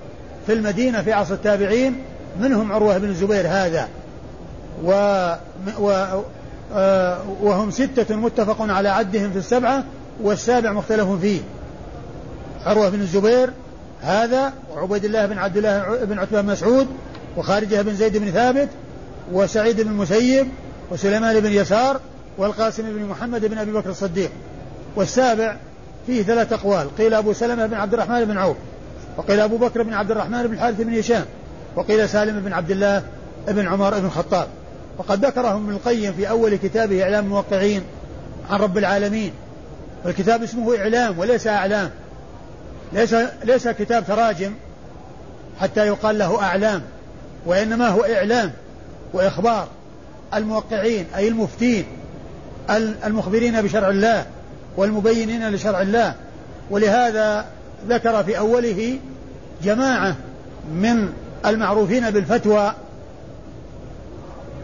في 0.46 0.54
المدينة 0.54 1.02
في 1.02 1.14
عصر 1.14 1.34
التابعين 1.34 2.02
منهم 2.40 2.72
عروة 2.72 2.98
بن 2.98 3.10
الزبير 3.10 3.48
هذا. 3.48 3.88
و, 4.84 4.92
و 5.80 6.06
آه، 6.74 7.20
وهم 7.42 7.72
ستة 7.72 8.16
متفق 8.16 8.62
على 8.62 8.90
عدهم 8.90 9.32
في 9.32 9.38
السبعة 9.38 9.84
والسابع 10.22 10.72
مختلف 10.72 11.10
فيه. 11.10 11.42
عروة 12.66 12.90
بن 12.90 13.02
الزبير 13.02 13.50
هذا 14.02 14.54
وعبيد 14.74 15.06
الله 15.06 15.26
بن 15.26 15.38
عبد 15.38 15.58
الله 15.58 16.06
بن 16.06 16.20
عتبة 16.20 16.42
بن 16.42 16.52
مسعود 16.52 16.88
وخارجة 17.38 17.82
بن 17.82 17.96
زيد 17.96 18.18
بن 18.18 18.32
ثابت 18.32 18.70
وسعيد 19.32 19.82
بن 19.82 19.90
المسيب 19.90 20.48
وسليمان 20.92 21.40
بن 21.40 21.52
يسار 21.52 22.00
والقاسم 22.38 22.84
بن 22.84 23.06
محمد 23.06 23.46
بن 23.46 23.58
أبي 23.58 23.72
بكر 23.72 23.90
الصديق. 23.90 24.32
والسابع 24.96 25.58
فيه 26.08 26.24
ثلاث 26.24 26.54
أقوال. 26.54 26.96
قيل 26.98 27.14
أبو 27.14 27.34
سلمة 27.34 27.66
بن 27.66 27.74
عبد 27.74 27.94
الرحمن 27.94 28.26
بن 28.26 28.38
عوف 28.38 28.58
وقيل 29.18 29.40
أبو 29.40 29.58
بكر 29.58 29.84
بن 29.84 29.94
عبد 29.94 30.12
الرحمن 30.12 30.48
بن 30.48 30.54
الحارث 30.54 30.82
بن 30.82 30.98
هشام 30.98 31.26
وقيل 31.76 32.10
سالم 32.10 32.40
بن 32.40 32.54
عبد 32.54 32.72
الله 32.72 33.04
بن 33.48 33.68
عمر 33.68 34.00
بن 34.00 34.06
الخطاب. 34.06 34.48
وقد 34.98 35.26
ذكرهم 35.26 35.64
ابن 35.64 35.76
القيم 35.76 36.14
في 36.14 36.30
أول 36.30 36.56
كتابه 36.56 37.04
إعلام 37.04 37.26
الموقعين 37.26 37.82
عن 38.50 38.60
رب 38.60 38.78
العالمين. 38.78 39.32
والكتاب 40.06 40.44
اسمه 40.44 40.78
إعلام 40.78 41.20
وليس 41.20 41.48
أعلام. 41.48 41.90
ليس 42.94 43.16
ليس 43.44 43.68
كتاب 43.68 44.06
تراجم 44.08 44.54
حتى 45.62 45.88
يقال 45.88 46.18
له 46.18 46.42
أعلام. 46.42 46.82
وإنما 47.46 47.88
هو 47.88 48.04
إعلام 48.04 48.52
وإخبار. 49.14 49.68
الموقعين 50.34 51.06
أي 51.16 51.28
المفتين 51.28 51.86
المخبرين 53.06 53.62
بشرع 53.62 53.90
الله 53.90 54.26
والمبينين 54.78 55.50
لشرع 55.50 55.82
الله. 55.82 56.16
ولهذا 56.70 57.46
ذكر 57.90 58.24
في 58.24 58.38
أوله 58.38 59.00
جماعة 59.64 60.16
من 60.74 61.10
المعروفين 61.46 62.10
بالفتوى 62.10 62.74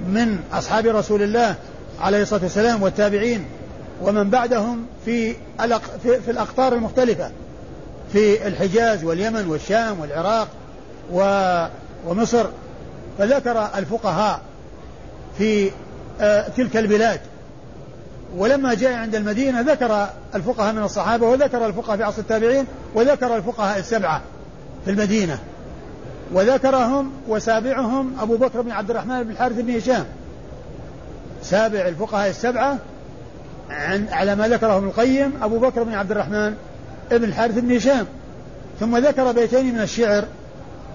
من 0.07 0.39
أصحاب 0.53 0.85
رسول 0.85 1.21
الله 1.21 1.55
عليه 2.01 2.21
الصلاة 2.21 2.43
والسلام 2.43 2.83
والتابعين 2.83 3.45
ومن 4.01 4.29
بعدهم 4.29 4.85
في 5.05 5.35
في 6.01 6.31
الأقطار 6.31 6.73
المختلفة 6.73 7.31
في 8.13 8.47
الحجاز 8.47 9.03
واليمن 9.03 9.47
والشام 9.47 9.99
والعراق 9.99 10.47
ومصر. 12.07 12.45
فذكر 13.17 13.69
الفقهاء 13.75 14.41
في 15.37 15.71
آه، 16.21 16.47
تلك 16.47 16.77
البلاد. 16.77 17.19
ولما 18.37 18.73
جاء 18.73 18.93
عند 18.93 19.15
المدينة 19.15 19.61
ذكر 19.61 20.07
الفقهاء 20.35 20.73
من 20.73 20.83
الصحابة 20.83 21.27
وذكر 21.27 21.65
الفقهاء 21.65 21.97
في 21.97 22.03
عصر 22.03 22.21
التابعين 22.21 22.65
وذكر 22.95 23.35
الفقهاء 23.37 23.79
السبعة 23.79 24.21
في 24.85 24.91
المدينة. 24.91 25.39
وذكرهم 26.33 27.11
وسابعهم 27.27 28.13
أبو 28.21 28.37
بكر 28.37 28.61
بن 28.61 28.71
عبد 28.71 28.89
الرحمن 28.89 29.23
بن 29.23 29.31
الحارث 29.31 29.59
بن 29.59 29.75
هشام. 29.75 30.05
سابع 31.43 31.79
الفقهاء 31.79 32.29
السبعة 32.29 32.77
عن 33.69 34.07
على 34.11 34.35
ما 34.35 34.47
ذكره 34.47 34.77
ابن 34.77 34.87
القيم 34.87 35.33
أبو 35.41 35.59
بكر 35.59 35.83
بن 35.83 35.93
عبد 35.93 36.11
الرحمن 36.11 36.55
ابن 37.11 37.23
الحارث 37.23 37.59
بن 37.59 37.75
هشام. 37.75 38.05
ثم 38.79 38.97
ذكر 38.97 39.31
بيتين 39.31 39.73
من 39.73 39.81
الشعر. 39.81 40.23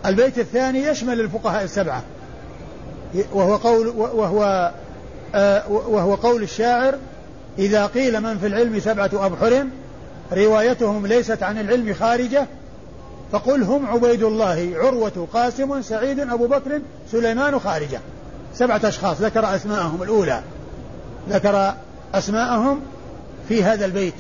البيت 0.07 0.39
الثاني 0.39 0.83
يشمل 0.83 1.21
الفقهاء 1.21 1.65
السبعة. 1.65 2.03
وهو 3.33 3.57
قول 3.57 3.89
وهو 3.89 4.73
آه 5.35 5.71
وهو 5.71 6.15
قول 6.15 6.43
الشاعر 6.43 6.95
إذا 7.59 7.87
قيل 7.87 8.21
من 8.21 8.39
في 8.39 8.47
العلم 8.47 8.81
سبعة 8.81 9.11
أبحر 9.15 9.67
روايتهم 10.33 11.07
ليست 11.07 11.43
عن 11.43 11.59
العلم 11.59 11.95
خارجة 11.95 12.47
فقل 13.33 13.63
هم 13.63 13.87
عبيد 13.87 14.23
الله 14.23 14.73
عروة 14.75 15.29
قاسم 15.33 15.83
سعيد 15.83 16.21
أبو 16.21 16.47
بكر 16.47 16.81
سليمان 17.13 17.59
خارجة. 17.59 18.01
سبعة 18.55 18.81
أشخاص 18.85 19.21
ذكر 19.21 19.57
أسماءهم 19.57 20.03
الأولى. 20.03 20.43
ذكر 21.31 21.75
أسماءهم 22.15 22.81
في 23.49 23.63
هذا 23.63 23.85
البيت. 23.85 24.15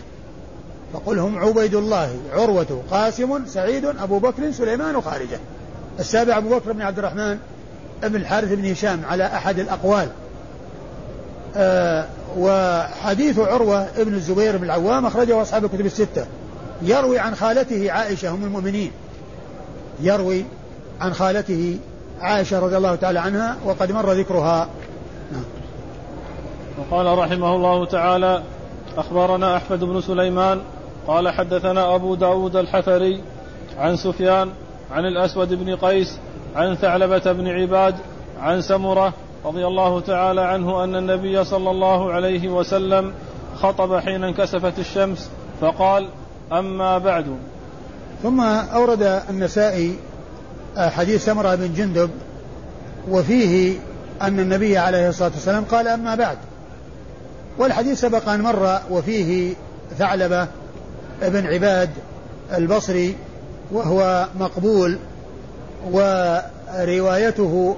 فقل 0.92 1.18
هم 1.18 1.38
عبيد 1.38 1.74
الله 1.74 2.16
عروة 2.32 2.82
قاسم 2.90 3.46
سعيد 3.46 3.84
أبو 3.84 4.18
بكر 4.18 4.52
سليمان 4.52 5.00
خارجة. 5.00 5.38
السابع 5.98 6.38
أبو 6.38 6.48
بكر 6.48 6.72
بن 6.72 6.82
عبد 6.82 6.98
الرحمن 6.98 7.38
بن 8.02 8.16
الحارث 8.16 8.52
بن 8.52 8.70
هشام 8.70 9.00
على 9.04 9.26
أحد 9.26 9.58
الأقوال. 9.58 10.08
آه 11.56 12.06
وحديث 12.38 13.38
عروة 13.38 13.86
ابن 13.96 14.14
الزبير 14.14 14.56
بن 14.56 14.64
العوام 14.64 15.06
أخرجه 15.06 15.42
أصحاب 15.42 15.64
الكتب 15.64 15.86
الستة. 15.86 16.26
يروي 16.82 17.18
عن 17.18 17.34
خالته 17.34 17.92
عائشة 17.92 18.30
أم 18.30 18.44
المؤمنين. 18.44 18.90
يروي 20.00 20.44
عن 21.00 21.14
خالته 21.14 21.78
عائشة 22.20 22.58
رضي 22.60 22.76
الله 22.76 22.94
تعالى 22.94 23.18
عنها 23.18 23.56
وقد 23.64 23.92
مر 23.92 24.12
ذكرها. 24.12 24.68
نعم. 25.32 25.44
وقال 26.78 27.18
رحمه 27.18 27.56
الله 27.56 27.86
تعالى 27.86 28.42
أخبرنا 28.96 29.56
أحمد 29.56 29.84
بن 29.84 30.00
سليمان 30.00 30.60
قال 31.06 31.28
حدثنا 31.28 31.94
أبو 31.94 32.14
داود 32.14 32.56
الحفري 32.56 33.22
عن 33.78 33.96
سفيان 33.96 34.50
عن 34.90 35.04
الأسود 35.06 35.54
بن 35.54 35.76
قيس 35.76 36.18
عن 36.56 36.74
ثعلبة 36.74 37.32
بن 37.32 37.48
عباد 37.48 37.94
عن 38.40 38.60
سمرة 38.62 39.12
رضي 39.44 39.66
الله 39.66 40.00
تعالى 40.00 40.40
عنه 40.40 40.84
أن 40.84 40.96
النبي 40.96 41.44
صلى 41.44 41.70
الله 41.70 42.12
عليه 42.12 42.48
وسلم 42.48 43.12
خطب 43.56 43.98
حين 43.98 44.24
انكسفت 44.24 44.78
الشمس 44.78 45.30
فقال 45.60 46.08
أما 46.52 46.98
بعد. 46.98 47.26
ثم 48.22 48.40
أورد 48.40 49.22
النسائي 49.30 49.96
حديث 50.78 51.24
سمرة 51.24 51.54
بن 51.54 51.74
جندب 51.74 52.10
وفيه 53.08 53.78
أن 54.22 54.40
النبي 54.40 54.78
عليه 54.78 55.08
الصلاة 55.08 55.30
والسلام 55.30 55.64
قال 55.64 55.88
أما 55.88 56.14
بعد. 56.14 56.38
والحديث 57.58 58.00
سبق 58.00 58.28
أن 58.28 58.42
مر 58.42 58.78
وفيه 58.90 59.54
ثعلبة 59.98 60.48
بن 61.22 61.46
عباد 61.46 61.90
البصري 62.56 63.16
وهو 63.72 64.28
مقبول 64.40 64.98
وروايته 65.92 67.76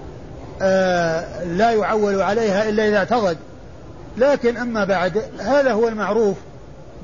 آه، 0.62 1.45
لا 1.45 1.71
يعول 1.71 2.23
عليها 2.23 2.68
إلا 2.68 2.88
إذا 2.88 2.97
اعتقد. 2.99 3.37
لكن 4.16 4.57
أما 4.57 4.85
بعد 4.85 5.23
هذا 5.38 5.73
هو 5.73 5.88
المعروف 5.88 6.37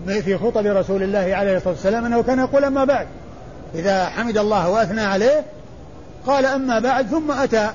في 0.07 0.39
خطب 0.39 0.67
رسول 0.67 1.03
الله 1.03 1.37
عليه 1.37 1.57
الصلاة 1.57 1.75
والسلام 1.75 2.05
أنه 2.05 2.23
كان 2.23 2.39
يقول 2.39 2.65
أما 2.65 2.85
بعد. 2.85 3.07
إذا 3.75 4.07
حمد 4.07 4.39
الله 4.39 4.71
وأثنى 4.71 5.01
عليه 5.01 5.45
قال 6.27 6.47
أما 6.47 6.79
بعد 6.79 7.07
ثم 7.07 7.31
أتى 7.31 7.71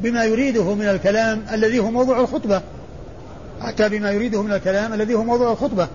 بما 0.00 0.24
يريده 0.24 0.74
من 0.74 0.88
الكلام 0.88 1.42
الذي 1.52 1.78
هو 1.78 1.90
موضوع 1.90 2.20
الخطبة. 2.20 2.60
أتى 3.62 3.88
بما 3.88 4.10
يريده 4.10 4.42
من 4.42 4.52
الكلام 4.52 4.92
الذي 4.92 5.14
هو 5.14 5.24
موضوع 5.24 5.52
الخطبة. 5.52 5.88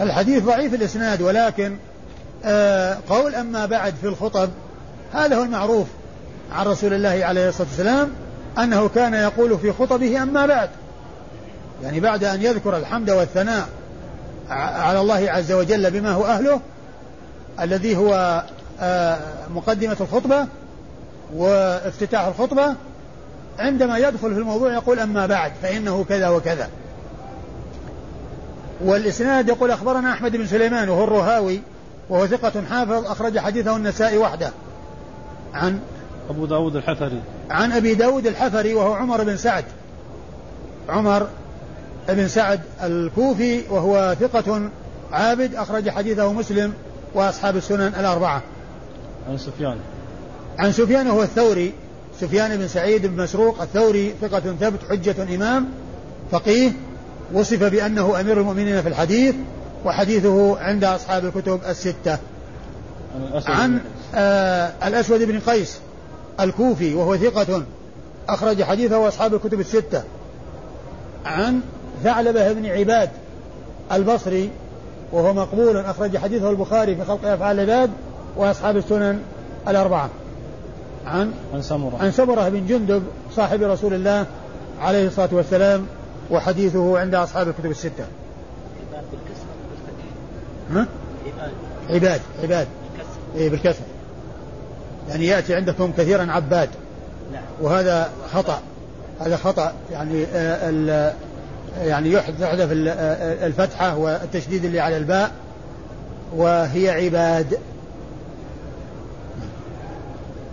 الحديث 0.00 0.44
ضعيف 0.44 0.74
الإسناد 0.74 1.22
ولكن 1.22 1.76
قول 3.08 3.34
أما 3.34 3.66
بعد 3.66 3.94
في 4.00 4.06
الخطب 4.06 4.50
هذا 5.12 5.36
هو 5.36 5.42
المعروف 5.42 5.86
عن 6.52 6.66
رسول 6.66 6.92
الله 6.94 7.24
عليه 7.24 7.48
الصلاة 7.48 7.68
والسلام 7.68 8.10
أنه 8.58 8.88
كان 8.88 9.14
يقول 9.14 9.58
في 9.58 9.72
خطبه 9.72 10.22
أما 10.22 10.46
بعد. 10.46 10.70
يعني 11.82 12.00
بعد 12.00 12.24
أن 12.24 12.42
يذكر 12.42 12.76
الحمد 12.76 13.10
والثناء 13.10 13.68
على 14.50 15.00
الله 15.00 15.30
عز 15.30 15.52
وجل 15.52 15.90
بما 15.90 16.10
هو 16.10 16.24
أهله 16.24 16.60
الذي 17.60 17.96
هو 17.96 18.44
آه 18.80 19.18
مقدمة 19.54 19.96
الخطبة 20.00 20.46
وافتتاح 21.34 22.26
الخطبة 22.26 22.74
عندما 23.58 23.98
يدخل 23.98 24.34
في 24.34 24.40
الموضوع 24.40 24.72
يقول 24.72 24.98
أما 24.98 25.26
بعد 25.26 25.52
فإنه 25.62 26.04
كذا 26.08 26.28
وكذا. 26.28 26.68
والإسناد 28.84 29.48
يقول 29.48 29.70
أخبرنا 29.70 30.12
أحمد 30.12 30.36
بن 30.36 30.46
سليمان 30.46 30.88
وهو 30.88 31.04
الرهاوي 31.04 31.60
وهو 32.10 32.26
ثقة 32.26 32.62
حافظ 32.70 33.06
أخرج 33.06 33.38
حديثه 33.38 33.76
النسائي 33.76 34.18
وحده. 34.18 34.50
عن 35.54 35.80
أبو 36.30 36.46
داود 36.46 36.76
الحفري. 36.76 37.20
عن 37.50 37.72
أبي 37.72 37.94
داود 37.94 38.26
الحفري 38.26 38.74
وهو 38.74 38.92
عمر 38.92 39.24
بن 39.24 39.36
سعد. 39.36 39.64
عمر 40.88 41.28
بن 42.08 42.28
سعد 42.28 42.60
الكوفي 42.82 43.62
وهو 43.70 44.16
ثقة 44.20 44.70
عابد 45.12 45.54
أخرج 45.54 45.90
حديثه 45.90 46.32
مسلم 46.32 46.72
وأصحاب 47.14 47.56
السنن 47.56 47.92
الأربعة. 47.98 48.42
عن 49.28 49.38
سفيان. 49.38 49.76
عن 50.58 50.72
سفيان 50.72 51.06
وهو 51.06 51.22
الثوري. 51.22 51.72
سفيان 52.20 52.56
بن 52.56 52.68
سعيد 52.68 53.06
بن 53.06 53.22
مسروق 53.22 53.62
الثوري 53.62 54.14
ثقة 54.20 54.40
ثبت 54.40 54.80
حجة 54.90 55.34
إمام 55.34 55.68
فقيه 56.30 56.72
وصف 57.32 57.62
بأنه 57.64 58.20
أمير 58.20 58.40
المؤمنين 58.40 58.82
في 58.82 58.88
الحديث. 58.88 59.34
وحديثه 59.84 60.58
عند 60.60 60.84
أصحاب 60.84 61.24
الكتب 61.24 61.60
الستة. 61.68 62.18
عن 63.46 63.80
آه 64.14 64.72
الأسود 64.84 65.22
بن 65.22 65.40
قيس 65.40 65.78
الكوفي 66.40 66.94
وهو 66.94 67.16
ثقة 67.16 67.62
أخرج 68.28 68.62
حديثه 68.62 69.08
أصحاب 69.08 69.34
الكتب 69.34 69.60
الستة. 69.60 70.02
عن 71.26 71.60
ثعلبة 72.04 72.52
بن 72.52 72.66
عباد 72.66 73.10
البصري 73.92 74.50
وهو 75.12 75.32
مقبول 75.32 75.76
أخرج 75.76 76.16
حديثه 76.16 76.50
البخاري 76.50 76.96
في 76.96 77.04
خلق 77.04 77.26
أفعال 77.26 77.60
العباد 77.60 77.90
وأصحاب 78.36 78.76
السنن 78.76 79.20
الأربعة. 79.68 80.08
عن 81.06 81.32
عن 81.54 81.62
سمرة. 81.62 81.98
عن 82.00 82.12
سمرة 82.12 82.48
بن 82.48 82.66
جندب 82.66 83.02
صاحب 83.36 83.62
رسول 83.62 83.94
الله 83.94 84.26
عليه 84.80 85.06
الصلاة 85.06 85.28
والسلام 85.32 85.86
وحديثه 86.30 86.98
عند 86.98 87.14
أصحاب 87.14 87.48
الكتب 87.48 87.70
الستة. 87.70 88.04
ها؟ 90.70 90.86
عباد 91.90 92.20
عباد. 92.42 92.68
إيه 93.36 93.50
بالكسر. 93.50 93.82
يعني 95.08 95.26
يأتي 95.26 95.54
عندكم 95.54 95.92
كثيرا 95.92 96.32
عباد. 96.32 96.68
نعم. 97.32 97.42
وهذا 97.60 98.10
خطأ. 98.32 98.60
هذا 99.20 99.36
خطأ. 99.36 99.72
يعني 99.92 100.24
آه 100.24 101.12
يعني 101.82 102.12
يحذف 102.12 102.42
آه، 102.42 103.46
الفتحة 103.46 103.96
والتشديد 103.96 104.64
اللي 104.64 104.80
على 104.80 104.96
الباء. 104.96 105.30
وهي 106.36 106.90
عباد. 106.90 107.58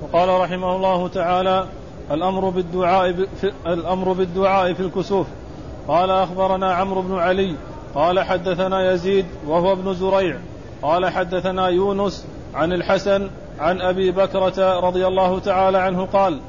وقال 0.01 0.29
رحمه 0.29 0.75
الله 0.75 1.07
تعالى 1.07 1.67
الأمر 2.11 2.49
بالدعاء 2.49 3.13
في 3.41 3.51
الأمر 3.67 4.13
بالدعاء 4.13 4.73
في 4.73 4.79
الكسوف. 4.79 5.27
قال 5.87 6.11
أخبرنا 6.11 6.73
عمرو 6.73 7.01
بن 7.01 7.15
علي 7.15 7.55
قال 7.97 8.19
حدثنا 8.19 8.91
يزيد 8.91 9.25
وهو 9.47 9.73
ابن 9.73 9.93
زريع 9.93 10.37
قال 10.81 11.05
حدثنا 11.09 11.67
يونس 11.67 12.25
عن 12.53 12.73
الحسن 12.73 13.29
عن 13.59 13.81
أبي 13.81 14.11
بكرة 14.11 14.79
رضي 14.79 15.07
الله 15.07 15.39
تعالى 15.39 15.77
عنه 15.77 16.05
قال 16.05 16.39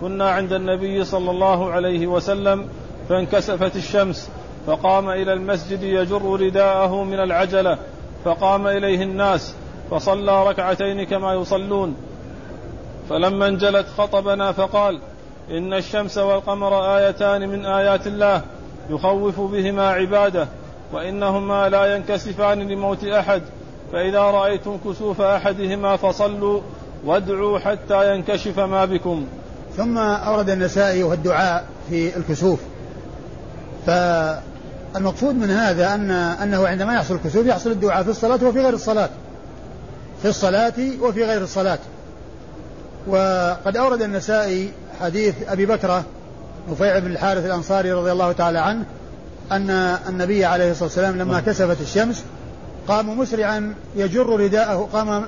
كنا 0.00 0.30
عند 0.30 0.52
النبي 0.52 1.04
صلى 1.04 1.30
الله 1.30 1.70
عليه 1.70 2.06
وسلم 2.06 2.68
فانكسفت 3.08 3.76
الشمس 3.76 4.30
فقام 4.66 5.08
إلى 5.08 5.32
المسجد 5.32 5.82
يجر 5.82 6.40
رداءه 6.40 7.04
من 7.04 7.20
العجلة 7.20 7.78
فقام 8.24 8.66
إليه 8.66 9.02
الناس 9.02 9.54
فصلى 9.90 10.48
ركعتين 10.48 11.04
كما 11.04 11.34
يصلون. 11.34 11.96
فلما 13.10 13.48
انجلت 13.48 13.86
خطبنا 13.98 14.52
فقال 14.52 15.00
إن 15.50 15.74
الشمس 15.74 16.18
والقمر 16.18 16.96
آيتان 16.96 17.48
من 17.48 17.66
آيات 17.66 18.06
الله 18.06 18.42
يخوف 18.90 19.40
بهما 19.40 19.88
عباده 19.88 20.48
وإنهما 20.92 21.68
لا 21.68 21.96
ينكسفان 21.96 22.58
لموت 22.58 23.04
أحد 23.04 23.42
فإذا 23.92 24.20
رأيتم 24.20 24.78
كسوف 24.84 25.20
أحدهما 25.20 25.96
فصلوا 25.96 26.60
وادعوا 27.04 27.58
حتى 27.58 28.14
ينكشف 28.14 28.58
ما 28.58 28.84
بكم. 28.84 29.26
ثم 29.76 29.98
أورد 29.98 30.50
النسائي 30.50 31.02
والدعاء 31.02 31.64
في 31.90 32.16
الكسوف. 32.16 32.60
فالمقصود 33.86 35.34
من 35.34 35.50
هذا 35.50 35.94
ان 35.94 36.10
أنه 36.10 36.68
عندما 36.68 36.94
يحصل 36.94 37.14
الكسوف 37.14 37.46
يحصل 37.46 37.70
الدعاء 37.70 38.02
في 38.02 38.10
الصلاة 38.10 38.44
وفي 38.44 38.60
غير 38.60 38.74
الصلاة. 38.74 39.10
في 40.22 40.28
الصلاة 40.28 40.74
وفي 41.00 41.24
غير 41.24 41.42
الصلاة. 41.42 41.78
وقد 43.06 43.76
أورد 43.76 44.02
النسائي 44.02 44.72
حديث 45.00 45.34
أبي 45.48 45.66
بكرة 45.66 46.04
نفيع 46.70 46.98
بن 46.98 47.10
الحارث 47.10 47.46
الأنصاري 47.46 47.92
رضي 47.92 48.12
الله 48.12 48.32
تعالى 48.32 48.58
عنه 48.58 48.84
أن 49.52 49.70
النبي 50.08 50.44
عليه 50.44 50.70
الصلاة 50.70 50.84
والسلام 50.84 51.18
لما 51.18 51.40
كسفت 51.40 51.80
الشمس 51.80 52.24
قام 52.88 53.18
مسرعا 53.18 53.74
يجر 53.96 54.40
رداءه 54.40 54.88
قام 54.92 55.24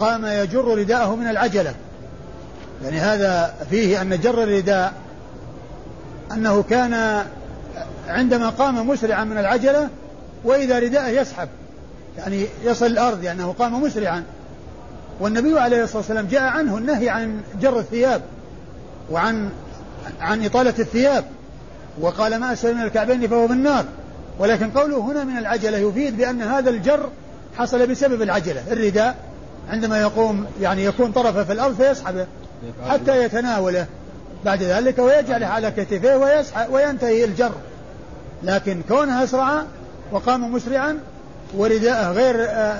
قام 0.00 0.26
يجر 0.26 0.78
رداءه 0.78 1.16
من 1.16 1.26
العجلة. 1.26 1.74
يعني 2.84 2.98
هذا 2.98 3.54
فيه 3.70 4.02
أن 4.02 4.20
جر 4.20 4.42
الرداء 4.42 4.92
أنه 6.32 6.62
كان 6.62 7.24
عندما 8.08 8.48
قام 8.48 8.88
مسرعا 8.88 9.24
من 9.24 9.38
العجلة 9.38 9.88
وإذا 10.44 10.78
رداءه 10.78 11.08
يسحب. 11.08 11.48
يعني 12.18 12.46
يصل 12.64 12.86
الأرض 12.86 13.24
لأنه 13.24 13.42
يعني 13.42 13.52
قام 13.52 13.82
مسرعا. 13.82 14.24
والنبي 15.20 15.60
عليه 15.60 15.84
الصلاة 15.84 15.98
والسلام 15.98 16.26
جاء 16.26 16.42
عنه 16.42 16.78
النهي 16.78 17.08
عن 17.08 17.40
جر 17.60 17.78
الثياب 17.78 18.22
وعن 19.10 19.50
عن 20.20 20.44
إطالة 20.44 20.74
الثياب. 20.78 21.24
وقال 22.00 22.36
ما 22.36 22.52
أسفل 22.52 22.74
من 22.74 22.82
الكعبين 22.82 23.28
فهو 23.28 23.46
في 23.46 23.52
النار. 23.52 23.84
ولكن 24.38 24.70
قوله 24.70 24.98
هنا 24.98 25.24
من 25.24 25.38
العجلة 25.38 25.78
يفيد 25.78 26.16
بأن 26.16 26.42
هذا 26.42 26.70
الجر 26.70 27.08
حصل 27.58 27.86
بسبب 27.86 28.22
العجلة 28.22 28.62
الرداء 28.72 29.16
عندما 29.68 30.00
يقوم 30.00 30.46
يعني 30.60 30.84
يكون 30.84 31.12
طرفه 31.12 31.44
في 31.44 31.52
الأرض 31.52 31.76
فيسحبه 31.76 32.26
حتى 32.88 33.24
يتناوله 33.24 33.86
بعد 34.44 34.62
ذلك 34.62 34.98
ويجعله 34.98 35.46
على 35.46 35.70
كتفيه 35.70 36.16
ويسحب 36.16 36.72
وينتهي 36.72 37.24
الجر. 37.24 37.52
لكن 38.42 38.82
كونها 38.88 39.24
أسرع 39.24 39.62
وقام 40.12 40.52
مسرعا 40.52 40.98
ورداءه 41.56 42.12
غير 42.12 42.46
آه، 42.48 42.76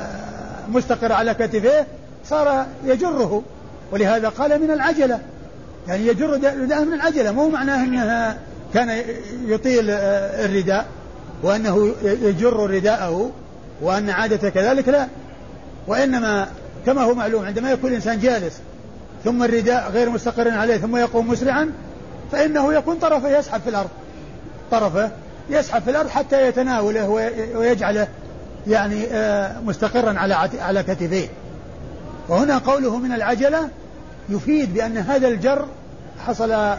مستقر 0.68 1.12
على 1.12 1.34
كتفيه 1.34 1.86
صار 2.24 2.66
يجره. 2.84 3.42
ولهذا 3.92 4.28
قال 4.28 4.62
من 4.62 4.70
العجلة 4.70 5.20
يعني 5.88 6.06
يجر 6.06 6.30
رداءه 6.30 6.84
من 6.84 6.92
العجلة 6.92 7.32
مو 7.32 7.48
معناه 7.48 7.84
أنه 7.84 8.36
كان 8.74 9.02
يطيل 9.46 9.90
الرداء 9.90 10.86
وأنه 11.42 11.94
يجر 12.02 12.70
رداءه 12.70 13.30
وأن 13.80 14.10
عادته 14.10 14.48
كذلك 14.48 14.88
لا. 14.88 15.08
وإنما 15.86 16.48
كما 16.86 17.02
هو 17.02 17.14
معلوم 17.14 17.44
عندما 17.44 17.70
يكون 17.70 17.90
الإنسان 17.90 18.20
جالس 18.20 18.60
ثم 19.24 19.42
الرداء 19.42 19.90
غير 19.90 20.10
مستقر 20.10 20.50
عليه 20.50 20.76
ثم 20.76 20.96
يقوم 20.96 21.28
مسرعا 21.28 21.72
فإنه 22.32 22.74
يكون 22.74 22.96
طرفه 22.96 23.38
يسحب 23.38 23.60
في 23.60 23.70
الأرض. 23.70 23.90
طرفه 24.70 25.10
يسحب 25.50 25.82
في 25.82 25.90
الأرض 25.90 26.08
حتى 26.08 26.46
يتناوله 26.48 27.08
ويجعله 27.54 28.08
يعني 28.66 29.04
آه، 29.06 29.60
مستقرا 29.60 30.18
على 30.18 30.34
على 30.60 30.82
كتفيه. 30.82 31.28
وهنا 32.28 32.58
قوله 32.58 32.98
من 32.98 33.12
العجلة 33.12 33.68
يفيد 34.28 34.74
بأن 34.74 34.96
هذا 34.96 35.28
الجر 35.28 35.66
حصل 36.26 36.76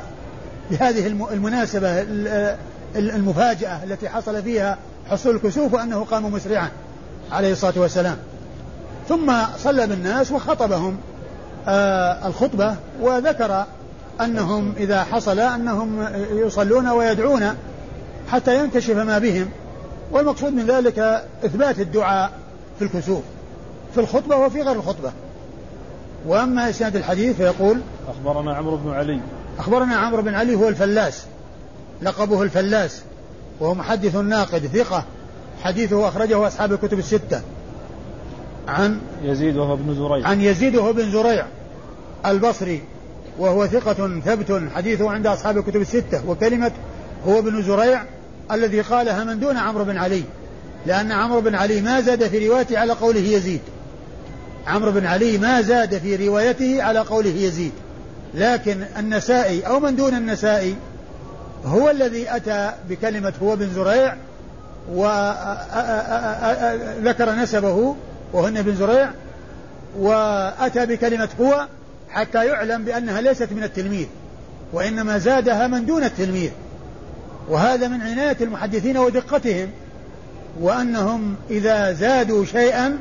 بهذه 0.71 1.07
المناسبة 1.07 2.05
المفاجأة 2.95 3.83
التي 3.83 4.09
حصل 4.09 4.43
فيها 4.43 4.77
حصول 5.09 5.35
الكسوف 5.35 5.73
وأنه 5.73 6.03
قام 6.03 6.33
مسرعا 6.33 6.69
عليه 7.31 7.51
الصلاة 7.51 7.73
والسلام. 7.77 8.17
ثم 9.09 9.33
صلى 9.57 9.87
بالناس 9.87 10.31
وخطبهم 10.31 10.97
آه 11.67 12.27
الخطبة 12.27 12.75
وذكر 13.01 13.65
أنهم 14.21 14.73
إذا 14.77 15.03
حصل 15.03 15.39
أنهم 15.39 16.07
يصلون 16.31 16.87
ويدعون 16.87 17.55
حتى 18.31 18.59
ينكشف 18.59 18.95
ما 18.95 19.19
بهم 19.19 19.49
والمقصود 20.11 20.53
من 20.53 20.65
ذلك 20.65 20.99
إثبات 21.45 21.79
الدعاء 21.79 22.31
في 22.79 22.85
الكسوف 22.85 23.23
في 23.93 23.99
الخطبة 23.99 24.35
وفي 24.35 24.61
غير 24.61 24.75
الخطبة. 24.75 25.11
وأما 26.27 26.69
إسناد 26.69 26.95
الحديث 26.95 27.35
فيقول 27.35 27.81
أخبرنا 28.09 28.55
عمرو 28.55 28.77
بن 28.77 28.91
علي 28.91 29.19
أخبرنا 29.59 29.95
عمرو 29.95 30.21
بن 30.21 30.33
علي 30.33 30.55
هو 30.55 30.69
الفلاس 30.69 31.23
لقبه 32.01 32.43
الفلاس 32.43 33.01
وهو 33.59 33.73
محدث 33.73 34.15
ناقد 34.15 34.67
ثقة 34.67 35.05
حديثه 35.63 36.07
أخرجه 36.07 36.47
أصحاب 36.47 36.73
الكتب 36.73 36.99
الستة. 36.99 37.41
عن 38.67 38.99
يزيد 39.23 39.57
وهو 39.57 39.73
ابن 39.73 39.95
زريع. 39.95 40.27
عن 40.27 40.41
يزيد 40.41 40.75
وهو 40.75 40.93
بن 40.93 41.11
زريع 41.11 41.45
البصري 42.25 42.81
وهو 43.39 43.67
ثقة 43.67 44.19
ثبت 44.25 44.61
حديثه 44.75 45.11
عند 45.11 45.27
أصحاب 45.27 45.57
الكتب 45.57 45.81
الستة 45.81 46.29
وكلمة 46.29 46.71
هو 47.27 47.39
ابن 47.39 47.61
زريع 47.61 48.03
الذي 48.51 48.81
قالها 48.81 49.23
من 49.23 49.39
دون 49.39 49.57
عمرو 49.57 49.83
بن 49.83 49.97
علي 49.97 50.23
لأن 50.85 51.11
عمرو 51.11 51.41
بن 51.41 51.55
علي 51.55 51.81
ما 51.81 52.01
زاد 52.01 52.27
في 52.27 52.47
روايته 52.47 52.79
على 52.79 52.93
قوله 52.93 53.19
يزيد. 53.19 53.61
عمرو 54.67 54.91
بن 54.91 55.05
علي 55.05 55.37
ما 55.37 55.61
زاد 55.61 55.97
في 55.97 56.27
روايته 56.27 56.83
على 56.83 56.99
قوله 56.99 57.29
يزيد. 57.29 57.71
لكن 58.35 58.83
النسائي 58.97 59.67
أو 59.67 59.79
من 59.79 59.95
دون 59.95 60.13
النسائي 60.13 60.75
هو 61.65 61.89
الذي 61.89 62.35
أتى 62.35 62.71
بكلمة 62.89 63.33
هو 63.43 63.55
بن 63.55 63.69
زريع 63.69 64.15
وذكر 64.93 65.75
نسبه 67.35 67.95
وهو 68.33 68.51
بن 68.51 68.75
زريع 68.75 69.09
وأتى 69.99 70.85
بكلمة 70.85 71.29
هو 71.41 71.67
حتى 72.09 72.45
يعلم 72.45 72.83
بأنها 72.83 73.21
ليست 73.21 73.51
من 73.51 73.63
التلميذ 73.63 74.07
وإنما 74.73 75.17
زادها 75.17 75.67
من 75.67 75.85
دون 75.85 76.03
التلميذ 76.03 76.51
وهذا 77.49 77.87
من 77.87 78.01
عناية 78.01 78.37
المحدثين 78.41 78.97
ودقتهم 78.97 79.69
وأنهم 80.59 81.35
إذا 81.49 81.93
زادوا 81.93 82.45
شيئا 82.45 82.97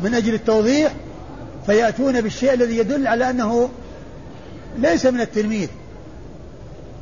من 0.00 0.14
أجل 0.14 0.34
التوضيح 0.34 0.92
فيأتون 1.66 2.20
بالشيء 2.20 2.54
الذي 2.54 2.78
يدل 2.78 3.06
على 3.06 3.30
أنه 3.30 3.68
ليس 4.78 5.06
من 5.06 5.20
التلميذ. 5.20 5.68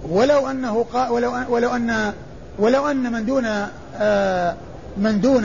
ولو 0.08 0.50
أنه 0.50 0.86
قا 0.92 1.08
ولو, 1.08 1.32
ولو 1.48 1.70
أن 1.70 2.12
ولو 2.58 2.86
أن 2.86 3.12
من 3.12 3.26
دون 3.26 3.44
آه 3.96 4.54
من 4.96 5.20
دون 5.20 5.44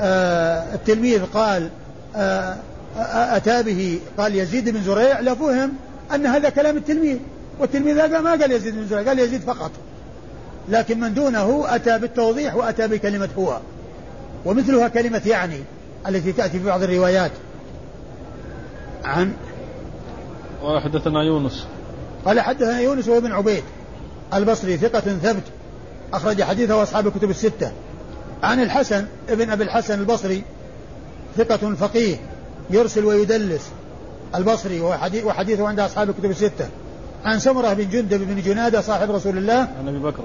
آه 0.00 0.74
التلميذ 0.74 1.24
قال 1.24 1.68
آه 2.16 2.56
أتى 3.36 3.62
به 3.62 4.00
قال 4.18 4.34
يزيد 4.34 4.68
بن 4.68 4.82
زريع 4.82 5.20
لفهم 5.20 5.72
أن 6.14 6.26
هذا 6.26 6.48
كلام 6.48 6.76
التلميذ. 6.76 7.16
والتلميذ 7.60 7.98
هذا 7.98 8.20
ما 8.20 8.30
قال 8.30 8.52
يزيد 8.52 8.74
بن 8.74 8.86
زريع 8.86 9.08
قال 9.08 9.18
يزيد 9.18 9.40
فقط. 9.40 9.70
لكن 10.68 11.00
من 11.00 11.14
دونه 11.14 11.64
أتى 11.68 11.98
بالتوضيح 11.98 12.54
وأتى 12.54 12.88
بكلمة 12.88 13.28
هو. 13.38 13.58
ومثلها 14.44 14.88
كلمة 14.88 15.22
يعني 15.26 15.60
التي 16.08 16.32
تأتي 16.32 16.58
في 16.58 16.64
بعض 16.64 16.82
الروايات. 16.82 17.30
عن 19.04 19.32
قال 20.66 20.82
حدثنا 20.82 21.22
يونس. 21.22 21.66
قال 22.24 22.40
حدثنا 22.40 22.80
يونس 22.80 23.08
وابن 23.08 23.32
عبيد 23.32 23.62
البصري 24.34 24.76
ثقة 24.76 25.00
ثبت 25.00 25.42
أخرج 26.12 26.42
حديثه 26.42 26.82
أصحاب 26.82 27.06
الكتب 27.06 27.30
الستة. 27.30 27.72
عن 28.42 28.62
الحسن 28.62 29.06
ابن 29.28 29.50
أبي 29.50 29.64
الحسن 29.64 30.00
البصري 30.00 30.42
ثقة 31.36 31.74
فقيه 31.74 32.16
يرسل 32.70 33.04
ويدلس 33.04 33.70
البصري 34.34 34.80
وحديثه 35.24 35.68
عند 35.68 35.80
أصحاب 35.80 36.10
الكتب 36.10 36.30
الستة. 36.30 36.68
عن 37.24 37.38
سمرة 37.38 37.72
بن 37.72 37.88
جندب 37.88 38.20
بن 38.20 38.42
جنادة 38.42 38.80
صاحب 38.80 39.10
رسول 39.10 39.38
الله. 39.38 39.68
عن 39.78 39.88
أبي 39.88 39.98
بكر. 39.98 40.22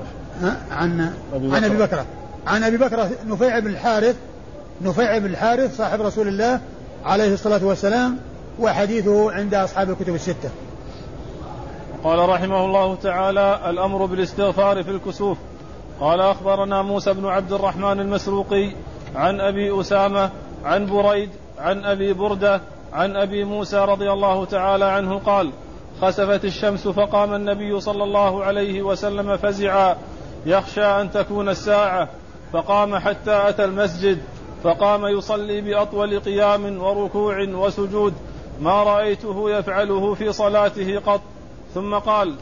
عن 0.72 1.12
أبي 1.34 1.56
عن 1.56 1.64
أبي 1.64 1.78
بكر. 1.78 2.06
عن 2.48 2.64
أبي 2.64 2.78
بكر 2.78 3.10
نفيع 3.28 3.60
بن 3.60 3.68
الحارث 3.68 4.16
نفيع 4.82 5.18
بن 5.18 5.26
الحارث 5.26 5.78
صاحب 5.78 6.02
رسول 6.02 6.28
الله 6.28 6.60
عليه 7.06 7.34
الصلاة 7.34 7.66
والسلام 7.66 8.18
وحديثه 8.62 9.32
عند 9.32 9.54
أصحاب 9.54 9.90
الكتب 9.90 10.16
الستة. 10.16 10.50
قال 12.04 12.30
رحمه 12.30 12.66
الله 12.66 12.96
تعالى 12.96 13.60
الأمر 13.70 14.06
بالاستغفار 14.06 14.84
في 14.84 14.92
الكسوف. 14.92 15.38
قال 16.00 16.22
أخبرنا 16.22 16.82
موسى 16.82 17.14
بن 17.14 17.26
عبد 17.26 17.54
الرحمن 17.54 18.00
المسروقي 18.00 18.72
عن 19.16 19.42
أبي 19.42 19.82
أسامة 19.82 20.30
عن 20.66 20.86
بريد 20.86 21.30
عن 21.60 21.86
أبي 21.86 22.14
بردة 22.14 22.62
عن 22.94 23.16
أبي 23.16 23.44
موسى 23.44 23.78
رضي 23.78 24.12
الله 24.12 24.46
تعالى 24.46 24.86
عنه 24.86 25.20
قال 25.20 25.52
خسفت 26.02 26.46
الشمس 26.46 26.88
فقام 26.88 27.34
النبي 27.34 27.80
صلى 27.80 28.04
الله 28.04 28.44
عليه 28.44 28.82
وسلم 28.82 29.38
فزعا 29.38 29.96
يخشى 30.46 30.86
أن 30.86 31.12
تكون 31.12 31.50
الساعة. 31.50 32.10
فقام 32.54 32.96
حتى 32.96 33.50
أتى 33.50 33.66
المسجد 33.66 34.22
فقام 34.64 35.06
يصلي 35.06 35.62
بأطول 35.62 36.20
قيام 36.20 36.82
وركوع 36.82 37.48
وسجود. 37.50 38.14
ما 38.62 38.84
رأيته 38.84 39.50
يفعله 39.50 40.14
في 40.14 40.34
صلاته 40.34 41.00
قط. 41.06 41.22
ثم 41.74 41.96
قال 41.96 42.36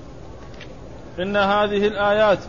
إن 1.19 1.38
هذه 1.38 1.88
الآيات 1.88 2.39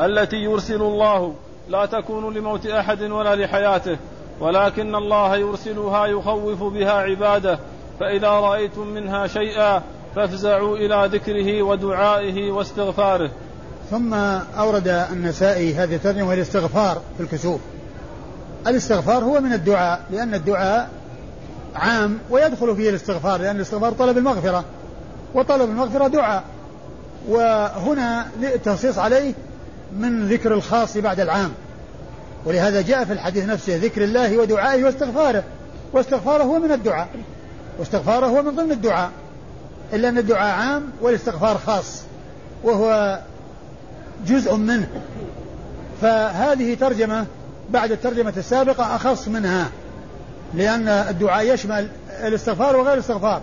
التي 0.00 0.36
يرسل 0.36 0.82
الله 0.82 1.34
لا 1.68 1.86
تكون 1.86 2.34
لموت 2.34 2.66
أحد 2.66 3.02
ولا 3.02 3.34
لحياته 3.36 3.96
ولكن 4.40 4.94
الله 4.94 5.36
يرسلها 5.36 6.06
يخوف 6.06 6.62
بها 6.62 6.92
عباده. 6.92 7.58
فإذا 8.00 8.28
رأيتم 8.28 8.86
منها 8.86 9.26
شيئا 9.26 9.82
فافزعوا 10.16 10.76
إلى 10.76 11.08
ذكره 11.12 11.62
ودعائه 11.62 12.50
واستغفاره. 12.50 13.30
ثم 13.90 14.14
أورد 14.58 14.88
النسائي 14.88 15.74
هذه 15.74 15.94
الترجمة 15.94 16.26
وهي 16.26 16.36
الاستغفار 16.36 17.00
في 17.16 17.22
الكسوف. 17.22 17.60
الاستغفار 18.66 19.24
هو 19.24 19.40
من 19.40 19.52
الدعاء 19.52 20.04
لأن 20.10 20.34
الدعاء 20.34 20.99
عام 21.74 22.18
ويدخل 22.30 22.76
فيه 22.76 22.90
الاستغفار 22.90 23.40
لأن 23.40 23.56
الاستغفار 23.56 23.92
طلب 23.92 24.18
المغفرة 24.18 24.64
وطلب 25.34 25.70
المغفرة 25.70 26.08
دعاء. 26.08 26.44
وهنا 27.28 28.26
التنصيص 28.42 28.98
عليه 28.98 29.34
من 29.98 30.28
ذكر 30.28 30.54
الخاص 30.54 30.96
بعد 30.96 31.20
العام. 31.20 31.50
ولهذا 32.44 32.80
جاء 32.80 33.04
في 33.04 33.12
الحديث 33.12 33.44
نفسه 33.44 33.76
ذكر 33.76 34.04
الله 34.04 34.38
ودعائه 34.38 34.84
واستغفاره. 34.84 35.44
واستغفاره 35.92 36.42
هو 36.42 36.58
من 36.58 36.72
الدعاء. 36.72 37.08
واستغفاره 37.78 38.26
هو 38.26 38.42
من 38.42 38.56
ضمن 38.56 38.72
الدعاء. 38.72 39.10
إلا 39.92 40.08
أن 40.08 40.18
الدعاء 40.18 40.54
عام 40.54 40.82
والاستغفار 41.02 41.58
خاص 41.58 42.02
وهو 42.64 43.18
جزء 44.26 44.56
منه. 44.56 44.88
فهذه 46.02 46.74
ترجمة 46.74 47.26
بعد 47.70 47.92
الترجمة 47.92 48.32
السابقة 48.36 48.96
أخص 48.96 49.28
منها. 49.28 49.68
لأن 50.54 50.88
الدعاء 50.88 51.54
يشمل 51.54 51.88
الاستغفار 52.22 52.76
وغير 52.76 52.94
الاستغفار. 52.94 53.42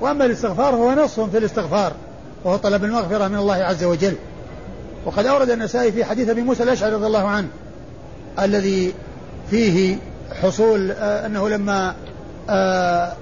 وأما 0.00 0.24
الاستغفار 0.24 0.74
هو 0.74 0.92
نص 0.92 1.20
في 1.20 1.38
الاستغفار 1.38 1.92
وهو 2.44 2.56
طلب 2.56 2.84
المغفرة 2.84 3.28
من 3.28 3.38
الله 3.38 3.54
عز 3.54 3.84
وجل. 3.84 4.14
وقد 5.04 5.26
أورد 5.26 5.50
النسائي 5.50 5.92
في 5.92 6.04
حديث 6.04 6.28
أبي 6.28 6.42
موسى 6.42 6.62
الأشعري 6.62 6.94
رضي 6.94 7.06
الله 7.06 7.28
عنه 7.28 7.48
الذي 8.38 8.94
فيه 9.50 9.96
حصول 10.42 10.90
آه 10.90 11.26
أنه 11.26 11.48
لما 11.48 11.94
آه 12.50 13.12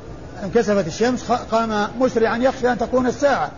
انكسفت 0.44 0.86
الشمس 0.86 1.32
قام 1.32 1.88
مسرعا 2.00 2.36
يخشى 2.36 2.72
أن 2.72 2.78
تكون 2.78 3.06
الساعة. 3.06 3.50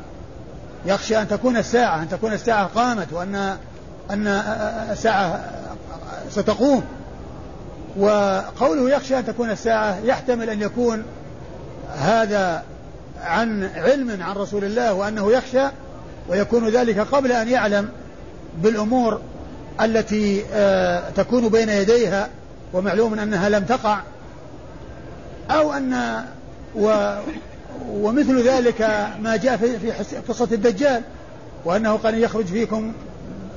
يخشى 0.87 1.19
أن 1.23 1.29
تكون 1.29 1.57
الساعة 1.57 2.03
أن 2.03 2.09
تكون 2.09 2.33
الساعة 2.33 2.67
قامت 2.67 3.13
وأن 3.13 3.57
أن 4.11 4.27
الساعة 4.91 5.45
ستقوم. 6.31 6.85
وقوله 7.99 8.91
يخشى 8.91 9.19
أن 9.19 9.27
تكون 9.27 9.51
الساعة 9.51 9.99
يحتمل 10.05 10.51
أن 10.51 10.63
يكون 10.63 11.03
هذا 11.97 12.63
عن 13.23 13.71
علم 13.75 14.23
عن 14.23 14.37
رسول 14.37 14.65
الله 14.65 14.95
وأنه 14.95 15.33
يخشى 15.33 15.67
ويكون 16.29 16.69
ذلك 16.69 16.99
قبل 16.99 17.33
أن 17.33 17.49
يعلم 17.49 17.89
بالأمور 18.63 19.21
التي 19.81 20.45
آه، 20.53 21.11
تكون 21.17 21.49
بين 21.49 21.69
يديها 21.69 22.29
ومعلوم 22.73 23.19
أنها 23.19 23.49
لم 23.49 23.65
تقع 23.65 24.01
أو 25.51 25.73
أن 25.73 26.23
و 26.75 27.15
ومثل 27.91 28.49
ذلك 28.49 28.81
ما 29.21 29.37
جاء 29.37 29.57
في 29.57 29.93
قصة 30.29 30.49
الدجال 30.53 31.03
وأنه 31.65 31.93
قد 31.93 32.15
يخرج 32.15 32.45
فيكم 32.45 32.93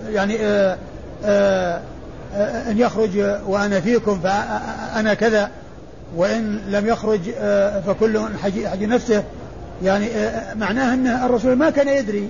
يعني 0.10 0.38
آآ 0.46 0.78
آآ 1.26 1.82
أن 2.34 2.78
يخرج 2.78 3.18
وأنا 3.48 3.80
فيكم 3.80 4.20
فأنا 4.20 5.14
كذا. 5.14 5.50
وإن 6.16 6.62
لم 6.70 6.88
يخرج 6.88 7.20
فكل 7.88 8.22
حج 8.44 8.84
نفسه. 8.84 9.24
يعني 9.84 10.08
معناه 10.56 10.94
أن 10.94 11.08
الرسول 11.08 11.56
ما 11.56 11.70
كان 11.70 11.88
يدري 11.88 12.30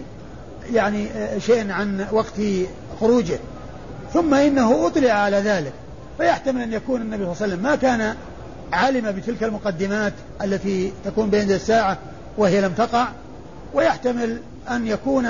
يعني 0.74 1.08
شيء 1.38 1.72
عن 1.72 2.06
وقت 2.12 2.42
خروجه. 3.00 3.40
ثم 4.14 4.34
إنه 4.34 4.88
أطلع 4.88 5.12
على 5.12 5.38
ذلك. 5.38 5.74
فيحتمل 6.18 6.62
أن 6.62 6.74
يكون 6.74 7.02
النبي 7.02 7.24
صلى 7.24 7.32
الله 7.32 7.42
عليه 7.42 7.54
وسلم 7.54 7.64
ما 7.64 7.76
كان 7.76 8.16
علم 8.74 9.12
بتلك 9.12 9.44
المقدمات 9.44 10.14
التي 10.44 10.94
تكون 11.06 11.30
بين 11.30 11.52
الساعة 11.52 11.98
وهي 12.38 12.62
لم 12.62 12.72
تقع. 12.72 13.08
ويحتمل 13.74 14.38
أن 14.72 14.88
يكون 14.88 15.26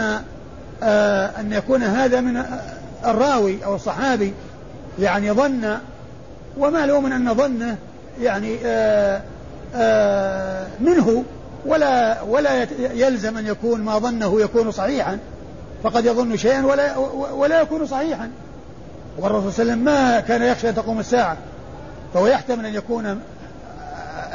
أن 0.84 1.54
يكون 1.54 1.84
هذا 1.84 2.21
من 2.21 2.43
الراوي 3.06 3.65
أو 3.65 3.75
الصحابي 3.75 4.34
يعني 4.99 5.31
ظن 5.31 5.77
ومعلوم 6.58 7.05
أن 7.05 7.34
ظنه 7.34 7.77
يعني 8.21 8.58
آه 8.65 9.21
آه 9.75 10.67
منه 10.79 11.23
ولا 11.65 12.21
ولا 12.21 12.67
يلزم 12.79 13.38
أن 13.38 13.47
يكون 13.47 13.81
ما 13.81 13.99
ظنه 13.99 14.41
يكون 14.41 14.71
صحيحا. 14.71 15.17
فقد 15.84 16.05
يظن 16.05 16.38
شيئا 16.38 16.65
ولا 16.65 16.97
ولا 17.34 17.62
يكون 17.62 17.86
صحيحا. 17.86 18.29
والرسول 19.19 19.53
صلى 19.53 19.63
الله 19.63 19.73
عليه 19.73 19.81
وسلم 19.81 19.86
ما 19.86 20.19
كان 20.19 20.41
يخشى 20.41 20.69
أن 20.69 20.75
تقوم 20.75 20.99
الساعة 20.99 21.38
فهو 22.13 22.27
يحتمل 22.27 22.65
أن 22.65 22.75
يكون 22.75 23.21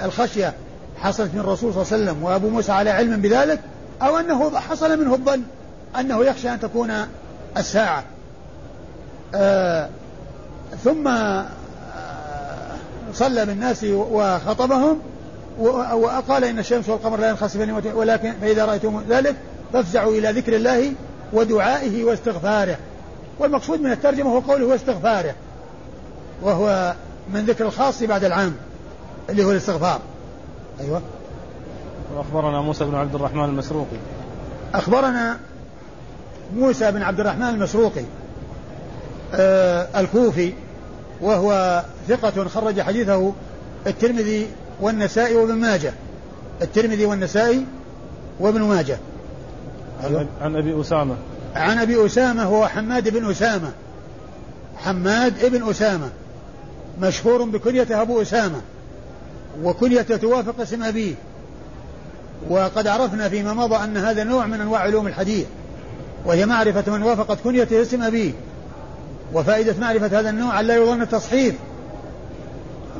الخشية 0.04 0.52
حصلت 0.96 1.34
من 1.34 1.40
الرسول 1.40 1.72
صلى 1.74 1.82
الله 1.82 1.92
عليه 1.92 2.04
وسلم 2.04 2.22
وأبو 2.22 2.48
موسى 2.48 2.72
على 2.72 2.90
علم 2.90 3.20
بذلك 3.20 3.60
أو 4.02 4.18
أنه 4.18 4.58
حصل 4.58 5.00
منه 5.00 5.14
الظن 5.14 5.42
أنه 6.00 6.24
يخشى 6.24 6.50
أن 6.50 6.60
تكون 6.60 6.92
الساعة. 7.56 8.04
آه 9.34 9.88
ثم 10.84 11.08
آه 11.08 11.46
صلى 13.14 13.46
بالناس 13.46 13.84
وخطبهم 13.90 14.98
وقال 15.58 16.44
إن 16.44 16.58
الشمس 16.58 16.88
والقمر 16.88 17.20
لا 17.20 17.28
ينخسفان 17.28 17.82
ولكن 17.94 18.32
فإذا 18.40 18.64
رأيتم 18.64 19.02
ذلك 19.08 19.36
فافزعوا 19.72 20.12
إلى 20.12 20.30
ذكر 20.30 20.56
الله 20.56 20.92
ودعائه 21.32 22.04
واستغفاره. 22.04 22.76
والمقصود 23.38 23.80
من 23.80 23.92
الترجمة 23.92 24.30
هو 24.30 24.38
قوله 24.38 24.66
واستغفاره 24.66 25.34
وهو 26.42 26.94
من 27.34 27.44
ذكر 27.44 27.66
الخاص 27.66 28.02
بعد 28.02 28.24
العام 28.24 28.54
اللي 29.30 29.44
هو 29.44 29.50
الاستغفار. 29.50 30.00
أيوة. 30.80 31.02
وأخبرنا 32.16 32.60
موسى 32.60 32.84
بن 32.84 32.94
عبد 32.94 33.14
الرحمن 33.14 33.44
المسروقي. 33.44 33.96
أخبرنا 34.74 35.38
موسى 36.56 36.92
بن 36.92 37.02
عبد 37.02 37.20
الرحمن 37.20 37.48
المسروقي. 37.48 38.04
الكوفي 39.34 40.52
وهو 41.20 41.82
ثقة 42.08 42.48
خرج 42.48 42.80
حديثه 42.80 43.32
الترمذي 43.86 44.46
والنسائي 44.80 45.36
وابن 45.36 45.54
ماجه. 45.54 45.92
الترمذي 46.62 47.04
والنسائي 47.04 47.66
وابن 48.40 48.62
ماجه. 48.62 48.98
عن 50.40 50.56
أبي 50.56 50.80
أسامة. 50.80 51.16
عن 51.54 51.78
أبي 51.78 52.06
أسامة 52.06 52.42
هو 52.44 52.68
حماد 52.68 53.08
بن 53.08 53.30
أسامة. 53.30 53.72
حماد 54.76 55.50
بن 55.50 55.70
أسامة. 55.70 56.08
مشهور 57.00 57.44
بكنية 57.44 57.86
أبو 57.90 58.22
أسامة. 58.22 58.60
وكنية 59.62 60.02
توافق 60.02 60.60
اسم 60.60 60.82
أبيه. 60.82 61.14
وقد 62.50 62.86
عرفنا 62.86 63.28
فيما 63.28 63.54
مضى 63.54 63.84
أن 63.84 63.96
هذا 63.96 64.24
نوع 64.24 64.46
من 64.46 64.60
أنواع 64.60 64.80
علوم 64.80 65.06
الحديث. 65.06 65.46
وهي 66.26 66.46
معرفة 66.46 66.92
من 66.92 67.02
وافقت 67.02 67.38
كنيته 67.44 67.82
اسم 67.82 68.02
أبيه. 68.02 68.32
وفائدة 69.32 69.74
معرفة 69.80 70.20
هذا 70.20 70.30
النوع 70.30 70.60
أن 70.60 70.66
لا 70.66 70.76
يظن 70.76 71.02
التصحيف 71.02 71.54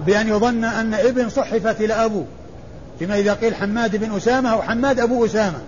بأن 0.07 0.29
يظن 0.29 0.65
أن 0.65 0.95
ابن 0.95 1.29
صحفت 1.29 1.81
إلى 1.81 1.95
أبو 1.95 2.25
فيما 2.99 3.19
إذا 3.19 3.35
قيل 3.35 3.55
حماد 3.55 3.97
بن 3.97 4.17
أسامة 4.17 4.53
أو 4.53 4.63
حماد 4.63 5.01
أبو 5.01 5.25
أسامة 5.25 5.59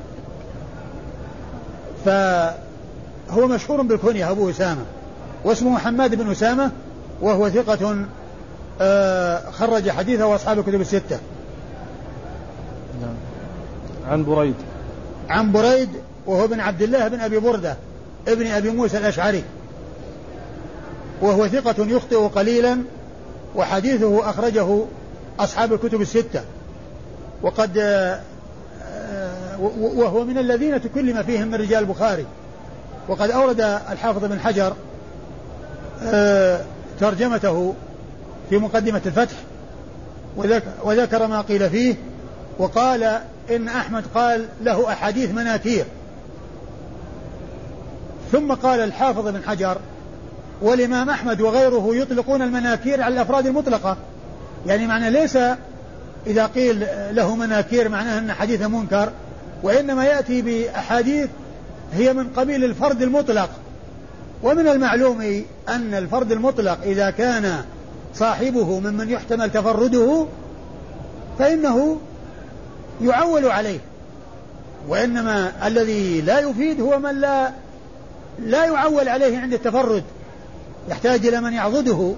فهو 2.04 3.46
مشهور 3.46 3.82
بالكنية 3.82 4.30
أبو 4.30 4.50
أسامة 4.50 4.82
واسمه 5.44 5.78
حماد 5.78 6.14
بن 6.14 6.30
أسامة 6.30 6.70
وهو 7.20 7.48
ثقة 7.48 8.06
آه، 8.80 9.50
خرج 9.50 9.90
حديثه 9.90 10.26
وأصحاب 10.26 10.58
الكتب 10.58 10.80
الستة. 10.80 11.18
نعم. 13.00 13.14
عن 14.08 14.24
بريد. 14.24 14.54
عن 15.28 15.52
بريد 15.52 15.88
وهو 16.26 16.44
ابن 16.44 16.60
عبد 16.60 16.82
الله 16.82 17.08
بن 17.08 17.20
أبي 17.20 17.38
بردة 17.38 17.76
ابن 18.28 18.46
أبي 18.46 18.70
موسى 18.70 18.98
الأشعري. 18.98 19.44
وهو 21.22 21.48
ثقة 21.48 21.74
يخطئ 21.78 22.16
قليلا 22.16 22.78
وحديثه 23.56 24.30
أخرجه 24.30 24.84
أصحاب 25.40 25.72
الكتب 25.72 26.00
الستة. 26.00 26.42
وقد 27.42 27.78
آه، 27.78 28.20
وهو 29.80 30.24
من 30.24 30.38
الذين 30.38 30.82
تكلم 30.82 31.22
فيهم 31.22 31.48
من 31.48 31.54
رجال 31.54 31.78
البخاري. 31.78 32.26
وقد 33.08 33.30
أورد 33.30 33.60
الحافظ 33.60 34.24
بن 34.24 34.40
حجر 34.40 34.72
آه، 36.02 36.60
ترجمته 37.00 37.74
في 38.50 38.58
مقدمة 38.58 39.02
الفتح 39.06 39.36
وذكر 40.84 41.26
ما 41.26 41.40
قيل 41.40 41.70
فيه 41.70 41.94
وقال 42.58 43.20
إن 43.50 43.68
أحمد 43.68 44.04
قال 44.14 44.48
له 44.62 44.92
أحاديث 44.92 45.30
مناكير. 45.30 45.84
ثم 48.32 48.52
قال 48.52 48.80
الحافظ 48.80 49.28
بن 49.28 49.42
حجر 49.46 49.76
والإمام 50.62 51.10
أحمد 51.10 51.40
وغيره 51.40 51.96
يطلقون 51.96 52.42
المناكير 52.42 53.02
على 53.02 53.14
الأفراد 53.14 53.46
المطلقة. 53.46 53.96
يعني 54.66 54.86
معنى 54.86 55.10
ليس 55.10 55.38
إذا 56.26 56.46
قيل 56.46 56.86
له 57.10 57.36
مناكير 57.36 57.88
معناه 57.88 58.18
أن 58.18 58.32
حديث 58.32 58.62
منكر 58.62 59.12
وإنما 59.62 60.04
يأتي 60.04 60.42
بأحاديث 60.42 61.28
هي 61.92 62.12
من 62.12 62.28
قبيل 62.28 62.64
الفرد 62.64 63.02
المطلق. 63.02 63.50
ومن 64.42 64.68
المعلوم 64.68 65.44
أن 65.68 65.94
الفرد 65.94 66.32
المطلق 66.32 66.78
إذا 66.82 67.10
كان 67.10 67.64
صاحبه 68.14 68.80
ممن 68.80 69.10
يحتمل 69.10 69.50
تفرده 69.50 70.26
فإنه 71.38 71.98
يعول 73.02 73.46
عليه. 73.46 73.78
وإنما 74.88 75.52
الذي 75.66 76.20
لا 76.20 76.40
يفيد 76.40 76.80
هو 76.80 76.98
من 76.98 77.20
لا 77.20 77.50
لا 78.38 78.64
يعول 78.64 79.08
عليه 79.08 79.38
عند 79.38 79.52
التفرد. 79.52 80.02
يحتاج 80.88 81.26
إلى 81.26 81.40
من 81.40 81.52
يعضده. 81.52 82.12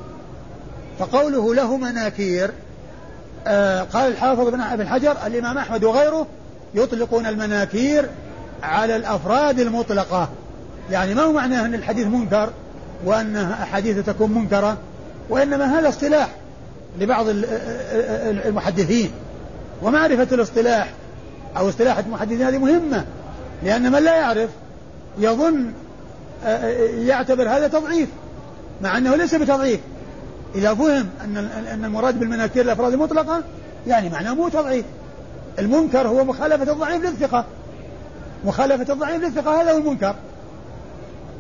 فقوله 0.99 1.55
له 1.55 1.77
مناكير 1.77 2.51
آه 3.47 3.83
قال 3.83 4.13
الحافظ 4.13 4.49
بن 4.49 4.87
حجر 4.87 5.17
الإمام 5.27 5.59
أحمد 5.59 5.85
وغيره 5.85 6.27
يطلقون 6.75 7.27
المناكير 7.27 8.09
على 8.63 8.97
الأفراد 8.97 9.61
المطلقة. 9.61 10.29
يعني 10.91 11.15
ما 11.15 11.23
هو 11.23 11.33
معناه 11.33 11.67
أن 11.67 11.75
الحديث 11.75 12.07
منكر 12.07 12.51
وأنها 13.05 13.63
أحاديث 13.63 14.07
تكون 14.07 14.31
منكرة؟ 14.31 14.77
وإنما 15.29 15.79
هذا 15.79 15.89
اصطلاح 15.89 16.29
لبعض 16.99 17.27
المحدثين. 18.47 19.11
ومعرفة 19.83 20.35
الاصطلاح 20.35 20.89
أو 21.57 21.69
اصطلاح 21.69 21.99
المحدثين 21.99 22.43
هذه 22.43 22.59
مهمة 22.59 23.05
لأن 23.63 23.93
من 23.93 24.03
لا 24.03 24.17
يعرف 24.17 24.51
يظن 25.19 25.73
يعتبر 26.99 27.49
هذا 27.49 27.69
تضعيف. 27.69 28.09
مع 28.83 28.99
أنه 28.99 29.17
ليس 29.17 29.35
بتضعيف. 29.35 29.81
إذا 30.55 30.75
فهم 30.75 31.09
أن 31.25 31.37
أن 31.73 31.85
المراد 31.85 32.21
بالمناكير 32.21 32.65
الأفراد 32.65 32.93
المطلقة 32.93 33.43
يعني 33.87 34.09
معناه 34.09 34.35
مو 34.35 34.49
تضعيف. 34.49 34.85
المنكر 35.59 36.09
هو 36.09 36.25
مخالفة 36.25 36.73
الضعيف 36.73 37.05
للثقة. 37.05 37.45
مخالفة 38.45 38.93
الضعيف 38.93 39.23
للثقة 39.23 39.63
هذا 39.63 39.73
هو 39.73 39.79
المنكر. 39.79 40.15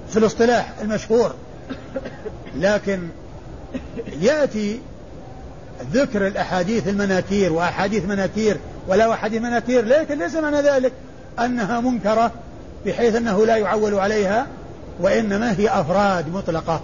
في 0.09 0.17
الاصطلاح 0.17 0.73
المشهور. 0.83 1.35
لكن 2.57 3.01
يأتي 4.21 4.81
ذكر 5.93 6.27
الأحاديث 6.27 6.89
المناكير 6.89 7.53
وأحاديث 7.53 8.05
مناكير 8.05 8.57
ولا 8.89 9.13
أحاديث 9.13 9.43
مناكير 9.43 9.85
لكن 9.85 10.19
ليس 10.19 10.35
معنى 10.35 10.61
ذلك 10.61 10.93
أنها 11.39 11.81
منكرة 11.81 12.33
بحيث 12.87 13.15
أنه 13.15 13.47
لا 13.47 13.57
يعول 13.57 13.95
عليها 13.95 14.47
وإنما 15.01 15.59
هي 15.59 15.69
أفراد 15.69 16.29
مطلقة. 16.29 16.81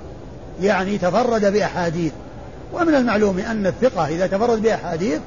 يعني 0.61 0.99
تفرد 0.99 1.53
بأحاديث. 1.53 2.13
ومن 2.73 2.95
المعلوم 2.95 3.39
أن 3.39 3.67
الثقة 3.67 4.09
إذا 4.09 4.27
تفرد 4.27 4.63
بأحاديث 4.63 5.21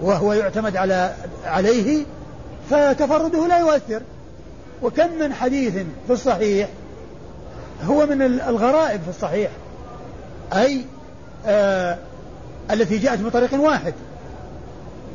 وهو 0.00 0.32
يعتمد 0.32 0.76
على 0.76 1.14
عليه 1.44 2.04
فتفرده 2.70 3.46
لا 3.46 3.58
يؤثر. 3.58 4.02
وكم 4.82 5.18
من 5.20 5.34
حديث 5.34 5.74
في 6.06 6.12
الصحيح 6.12 6.68
هو 7.84 8.06
من 8.06 8.22
الغرائب 8.22 9.00
في 9.02 9.08
الصحيح 9.08 9.50
أي 10.52 10.84
آه 11.46 11.98
التي 12.70 12.98
جاءت 12.98 13.20
من 13.20 13.30
طريق 13.30 13.60
واحد. 13.60 13.94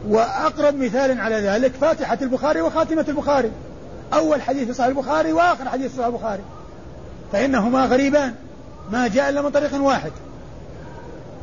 وأقرب 0.08 0.76
مثال 0.76 1.20
على 1.20 1.36
ذلك 1.36 1.72
فاتحة 1.82 2.18
البخاري 2.22 2.62
وخاتمة 2.62 3.06
البخاري. 3.08 3.52
أول 4.14 4.42
حديث 4.42 4.68
في 4.68 4.74
صحيح 4.74 4.88
البخاري 4.88 5.34
وآخر 5.34 5.70
حديث 5.70 5.92
في 5.92 5.98
صحيح 5.98 6.08
البخاري. 6.08 6.42
فإنهما 7.32 7.86
غريبان. 7.86 8.34
ما 8.92 9.08
جاء 9.08 9.30
إلا 9.30 9.42
من 9.42 9.50
طريق 9.50 9.82
واحد. 9.82 10.12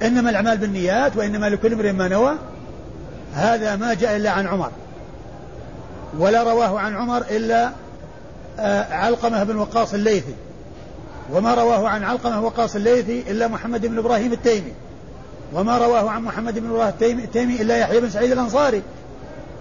إنما 0.03 0.31
الأعمال 0.31 0.59
بالنيات 0.59 1.17
وإنما 1.17 1.49
لكل 1.49 1.73
امرئ 1.73 1.93
ما 1.93 2.09
نوى. 2.09 2.35
هذا 3.35 3.77
ما 3.77 3.95
جاء 3.95 4.17
إلا 4.17 4.31
عن 4.31 4.47
عمر. 4.47 4.71
ولا 6.19 6.43
رواه 6.43 6.79
عن 6.79 6.97
عمر 6.97 7.23
إلا 7.31 7.71
آه، 8.59 8.95
علقمة 8.95 9.45
بن 9.45 9.57
وقاص 9.57 9.95
الليثي. 9.95 10.35
وما 11.33 11.55
رواه 11.55 11.89
عن 11.89 12.05
علقمة 12.05 12.41
وقاص 12.41 12.77
الليثي 12.77 13.25
إلا 13.31 13.49
محمد 13.49 13.87
بن 13.87 13.99
إبراهيم 13.99 14.33
التيمي. 14.33 14.73
وما 15.53 15.79
رواه 15.79 16.11
عن 16.11 16.23
محمد 16.23 16.59
بن 16.59 16.71
إبراهيم 16.71 17.19
التيمي 17.19 17.63
إلا 17.63 17.77
يحيى 17.77 18.01
بن 18.01 18.11
سعيد 18.11 18.33
الأنصاري. 18.33 18.83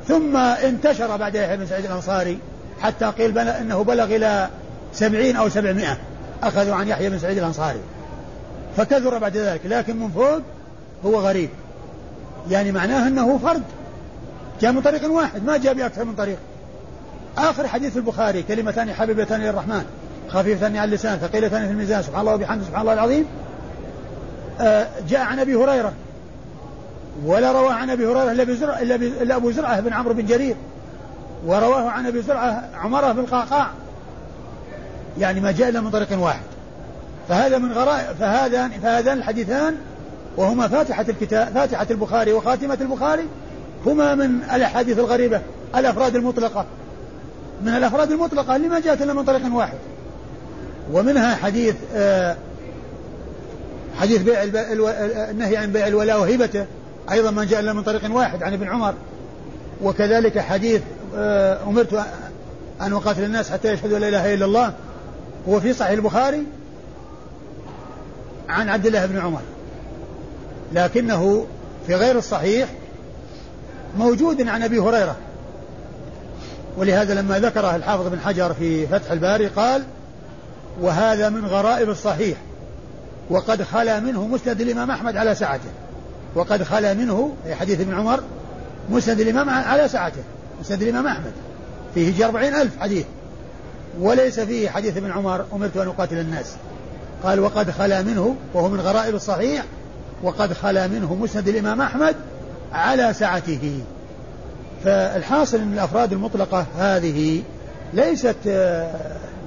ثم 0.08 0.38
انتشر 0.38 1.18
بعد 1.18 1.36
يحيى 1.36 1.58
بن 1.58 1.66
سعيد 1.66 1.86
الأنصاري 1.86 2.40
حتى 2.82 3.06
قيل 3.06 3.38
أنه 3.38 3.84
بلغ 3.84 4.04
إلى 4.04 4.50
سبعين 4.94 5.36
أو 5.36 5.50
سبعمائة. 5.50 5.98
أخذوا 6.44 6.76
عن 6.76 6.88
يحيى 6.88 7.10
بن 7.10 7.20
سعيد 7.20 7.38
الأنصاري. 7.38 7.80
فكثر 8.78 9.18
بعد 9.18 9.38
ذلك 9.38 9.62
لكن 9.66 10.00
من 10.00 10.10
فوق 10.10 10.42
هو 11.06 11.20
غريب. 11.20 11.50
يعني 12.50 12.72
معناه 12.72 13.08
أنه 13.08 13.38
فرد. 13.38 13.64
جاء 14.62 14.72
من 14.72 14.82
طريق 14.82 15.12
واحد 15.12 15.46
ما 15.46 15.58
جاء 15.58 15.74
بأكثر 15.74 16.06
من 16.06 16.16
طريق. 16.16 16.38
آخر 17.38 17.68
حديث 17.68 17.98
البخاري 17.98 18.44
كلمتان 18.44 18.94
حبيبتان 18.94 19.42
للرحمن 19.42 19.84
خفيفتان 20.30 20.78
على 20.78 20.86
اللسان 20.86 21.18
ثقيلتان 21.18 21.66
في 21.66 21.72
الميزان 21.72 22.04
سبحان 22.04 22.22
الله 22.22 22.34
وبحمده 22.34 22.66
سبحان 22.66 22.82
الله 22.82 22.94
العظيم. 22.94 23.26
آه 24.60 24.88
جاء 25.10 25.22
عن 25.22 25.40
أبي 25.40 25.56
هريرة. 25.56 25.94
ولا 27.26 27.52
رواه 27.52 27.74
عن 27.74 27.90
أبي 27.90 28.06
هريرة 28.06 28.32
إلا 28.32 28.44
بزرع 28.44 28.80
إلا 28.80 29.36
أبو 29.36 29.52
زرعة 29.52 29.80
بن 29.80 29.94
عمرو 29.94 30.14
بن 30.14 30.26
جرير. 30.26 30.56
ورواه 31.46 31.90
عن 31.90 32.06
أبي 32.06 32.22
زرعة 32.22 32.70
عمره 32.76 33.12
بن 33.12 33.20
القعقاع. 33.20 33.68
يعني 35.20 35.40
ما 35.40 35.52
جاء 35.52 35.70
إلا 35.70 35.82
من 35.82 35.90
طريق 35.90 36.20
واحد. 36.20 36.42
فهذا 37.30 37.58
من 37.58 37.72
غرائب 37.72 38.16
فهذان 38.20 38.72
فهذان 38.72 39.18
الحديثان 39.18 39.76
وهما 40.38 40.68
فاتحة 40.68 41.06
الكتاب 41.10 41.48
فاتحة 41.54 41.88
البخاري 41.92 42.34
وخاتمة 42.34 42.78
البخاري 42.82 43.24
هما 43.86 44.16
من 44.16 44.44
الأحاديث 44.54 45.00
الغريبة 45.00 45.42
الأفراد 45.76 46.16
المطلقة. 46.16 46.66
من 47.62 47.76
الأفراد 47.76 48.12
المطلقة 48.12 48.56
اللي 48.56 48.68
ما 48.68 48.80
جاءت 48.80 49.02
إلا 49.02 49.14
من 49.14 49.24
طريق 49.24 49.56
واحد. 49.56 49.78
ومنها 50.94 51.36
حديث 51.36 51.76
آه 51.96 52.36
حديث 54.00 54.22
بيع 54.22 54.44
النهي 55.32 55.58
عن 55.58 55.72
بيع 55.72 55.88
الولاء 55.88 56.20
وهبته 56.20 56.66
أيضا 57.12 57.32
ما 57.32 57.44
جاء 57.44 57.60
إلا 57.60 57.74
من 57.74 57.84
طريق 57.84 58.16
واحد 58.16 58.44
عن 58.44 58.54
ابن 58.54 58.68
عمر. 58.68 58.94
وكذلك 59.84 60.40
حديث 60.40 60.82
آه 61.16 61.64
أمرت 61.64 61.94
أن 62.82 62.94
أقاتل 62.94 63.24
الناس 63.24 63.52
حتى 63.52 63.74
يشهدوا 63.74 64.00
لا 64.00 64.08
إله 64.08 64.34
إلا 64.34 64.46
الله. 64.46 64.74
هو 65.50 65.60
في 65.60 65.74
صحيح 65.74 65.92
البخاري 65.92 66.44
عن 68.50 68.70
عبد 68.70 68.86
الله 68.86 69.06
بن 69.06 69.20
عمر. 69.20 69.42
لكنه 70.74 71.46
في 71.88 71.96
غير 71.96 72.18
الصحيح 72.18 72.70
موجود 73.98 74.48
عن 74.48 74.64
أبي 74.64 74.80
هريرة. 74.80 75.16
ولهذا 76.78 77.14
لما 77.14 77.40
ذكره 77.40 77.76
الحافظ 77.76 78.08
بن 78.08 78.20
حجر 78.20 78.54
في 78.54 78.88
فتح 78.88 79.12
الباري 79.12 79.48
قال 79.48 79.84
وهذا 80.82 81.30
من 81.30 81.46
غرائب 81.46 81.90
الصحيح 81.90 82.38
وقد 83.30 83.64
خلا 83.64 84.00
منه 84.00 84.28
مسند 84.28 84.62
الإمام 84.62 84.92
أحمد 84.92 85.18
على 85.18 85.36
سعته 85.36 85.70
وقد 86.36 86.64
خلا 86.64 86.94
منه 86.94 87.34
أي 87.46 87.56
حديث 87.56 87.80
ابن 87.82 87.94
عمر 87.94 88.24
مسند 88.90 89.20
الإمام 89.20 89.50
على 89.50 89.88
سعته 89.88 90.24
مسند 90.60 90.82
الإمام 90.82 91.08
أحمد 91.08 91.32
فيه 91.94 92.26
أربعين 92.26 92.56
ألف 92.56 92.80
حديث. 92.80 93.06
وليس 94.00 94.40
فيه 94.40 94.70
حديث 94.70 94.98
ابن 94.98 95.12
عمر 95.12 95.46
أمرت 95.54 95.78
أن 95.78 95.88
أقاتل 95.88 96.20
الناس. 96.20 96.56
قال 97.24 97.40
وقد 97.40 97.72
خلا 97.72 98.02
منه 98.02 98.36
وهو 98.54 98.70
من 98.70 98.80
غرائب 98.80 99.16
الصحيح 99.16 99.64
وقد 100.24 100.54
خلا 100.54 100.88
منه 100.88 101.16
مسند 101.16 101.48
الإمام 101.48 101.82
أحمد 101.82 102.16
على 102.74 103.14
سعته. 103.14 103.80
فالحاصل 104.84 105.58
أن 105.58 105.74
الأفراد 105.74 106.12
المطلقة 106.14 106.66
هذه 106.78 107.42
ليست 107.94 108.36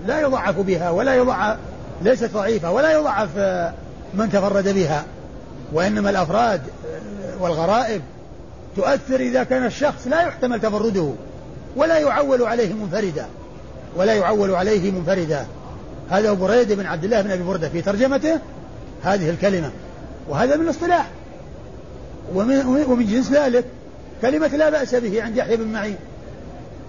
لا 0.07 0.21
يضعف 0.21 0.59
بها 0.59 0.91
ولا 0.91 1.15
يضعف 1.15 1.57
ليست 2.03 2.31
ضعيفة 2.35 2.71
ولا 2.71 2.93
يضعف 2.93 3.29
من 4.15 4.31
تفرد 4.33 4.69
بها. 4.69 5.05
وإنما 5.73 6.11
الأفراد 6.11 6.61
والغرائب 7.41 8.03
تؤثر 8.77 9.21
إذا 9.21 9.45
كان 9.45 9.67
الشخص 9.67 10.07
لا 10.07 10.23
يحتمل 10.23 10.61
تفرده 10.61 11.11
ولا 11.77 11.99
يعول 11.99 12.43
عليه 12.43 12.73
منفردا. 12.73 13.27
ولا 13.97 14.15
يعول 14.15 14.55
عليه 14.55 14.91
منفردا. 14.91 15.47
هذا 16.11 16.31
أبو 16.31 16.47
بريد 16.47 16.73
بن 16.73 16.87
عبد 16.87 17.05
الله 17.05 17.21
بن 17.21 17.31
أبي 17.31 17.43
بردة. 17.43 17.69
في 17.69 17.83
ترجمته 17.83 18.39
هذه 19.03 19.31
الكلمة. 19.31 19.71
وهذا 20.29 20.57
من 20.57 20.65
الاصطلاح. 20.65 21.09
ومن, 22.35 22.85
ومن 22.89 23.07
جنس 23.07 23.33
ذلك 23.33 23.65
كلمة 24.23 24.47
لا 24.47 24.71
بأس 24.71 24.95
به 24.95 25.23
عند 25.23 25.37
يحيى 25.37 25.57
بن 25.57 25.69
معين. 25.69 25.97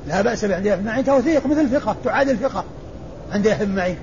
لا 0.08 0.22
بأس 0.22 0.46
به 0.46 0.56
عند 0.56 0.66
يحيى 0.66 0.80
بن 0.80 0.86
معين. 0.86 1.06
توثيق 1.06 1.46
مثل 1.46 1.62
الفقه 1.62 1.96
تعادل 2.04 2.32
الفقه 2.32 2.64
عند 3.32 3.46
يحيى 3.46 3.66
بن 3.66 3.76
معين. 3.76 3.98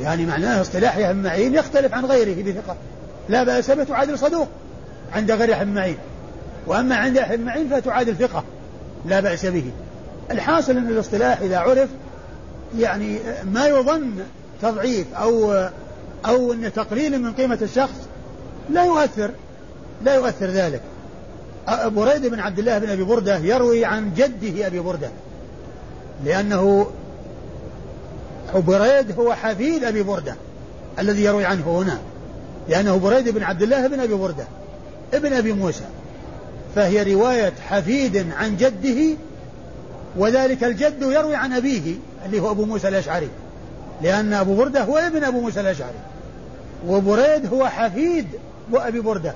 يعني 0.00 0.26
معناه 0.26 0.60
اصطلاح 0.60 0.96
يحيى 0.96 1.12
بن 1.12 1.22
معين 1.22 1.54
يختلف 1.54 1.94
عن 1.94 2.04
غيره 2.04 2.42
بثقة 2.42 2.76
لا 3.28 3.44
بأس 3.44 3.70
به 3.70 3.84
تعادل 3.84 4.18
صدوق 4.18 4.48
عند 5.12 5.32
غير 5.32 5.48
يحيى 5.48 5.64
بن 5.64 5.74
معين. 5.74 5.96
وأما 6.66 6.96
عند 6.96 7.16
يحيى 7.16 7.36
بن 7.36 7.44
معين 7.44 7.68
فتعادل 7.68 8.16
ثقة 8.16 8.44
لا 9.06 9.20
بأس 9.20 9.46
به. 9.46 9.70
الحاصل 10.30 10.76
أن 10.76 10.88
الاصطلاح 10.88 11.40
إذا 11.40 11.58
عرف 11.58 11.88
يعني 12.78 13.18
ما 13.52 13.66
يظن 13.66 14.10
تضعيف 14.62 15.14
أو 15.14 15.68
أو 16.26 16.52
أن 16.52 16.72
تقليل 16.72 17.22
من 17.22 17.32
قيمة 17.32 17.58
الشخص 17.62 18.08
لا 18.70 18.84
يؤثر 18.84 19.30
لا 20.04 20.14
يؤثر 20.14 20.46
ذلك. 20.46 20.80
بريد 21.86 22.26
بن 22.26 22.40
عبد 22.40 22.58
الله 22.58 22.78
بن 22.78 22.90
أبي 22.90 23.02
بردة 23.02 23.38
يروي 23.38 23.84
عن 23.84 24.14
جده 24.14 24.66
أبي 24.66 24.80
بردة 24.80 25.08
لأنه 26.24 26.90
بريد 28.54 29.18
هو 29.18 29.34
حفيد 29.34 29.84
أبي 29.84 30.02
بردة 30.02 30.34
الذي 30.98 31.24
يروي 31.24 31.44
عنه 31.44 31.78
هنا 31.78 31.98
لأنه 32.68 32.96
بريد 32.96 33.28
بن 33.28 33.42
عبد 33.42 33.62
الله 33.62 33.86
بن 33.86 34.00
أبي 34.00 34.14
بردة 34.14 34.44
ابن 35.14 35.32
أبي 35.32 35.52
موسى. 35.52 35.84
فهي 36.74 37.14
رواية 37.14 37.52
حفيد 37.68 38.26
عن 38.38 38.56
جده 38.56 39.16
وذلك 40.16 40.64
الجد 40.64 41.02
يروي 41.02 41.34
عن 41.34 41.52
أبيه 41.52 41.94
اللي 42.26 42.40
هو 42.40 42.50
أبو 42.50 42.64
موسى 42.64 42.88
الأشعري 42.88 43.28
لأن 44.02 44.32
أبو 44.32 44.54
بردة 44.54 44.82
هو 44.82 44.98
ابن 44.98 45.24
أبو 45.24 45.40
موسى 45.40 45.60
الأشعري 45.60 45.98
وبريد 46.88 47.46
هو 47.52 47.66
حفيد 47.66 48.26
أبي 48.74 49.00
بردة 49.00 49.34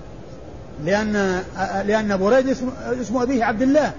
لأن 0.85 1.43
لأن 1.87 2.17
بريد 2.17 2.49
اسم, 2.49 3.17
أبيه 3.17 3.45
عبد 3.45 3.63
الله 3.63 3.93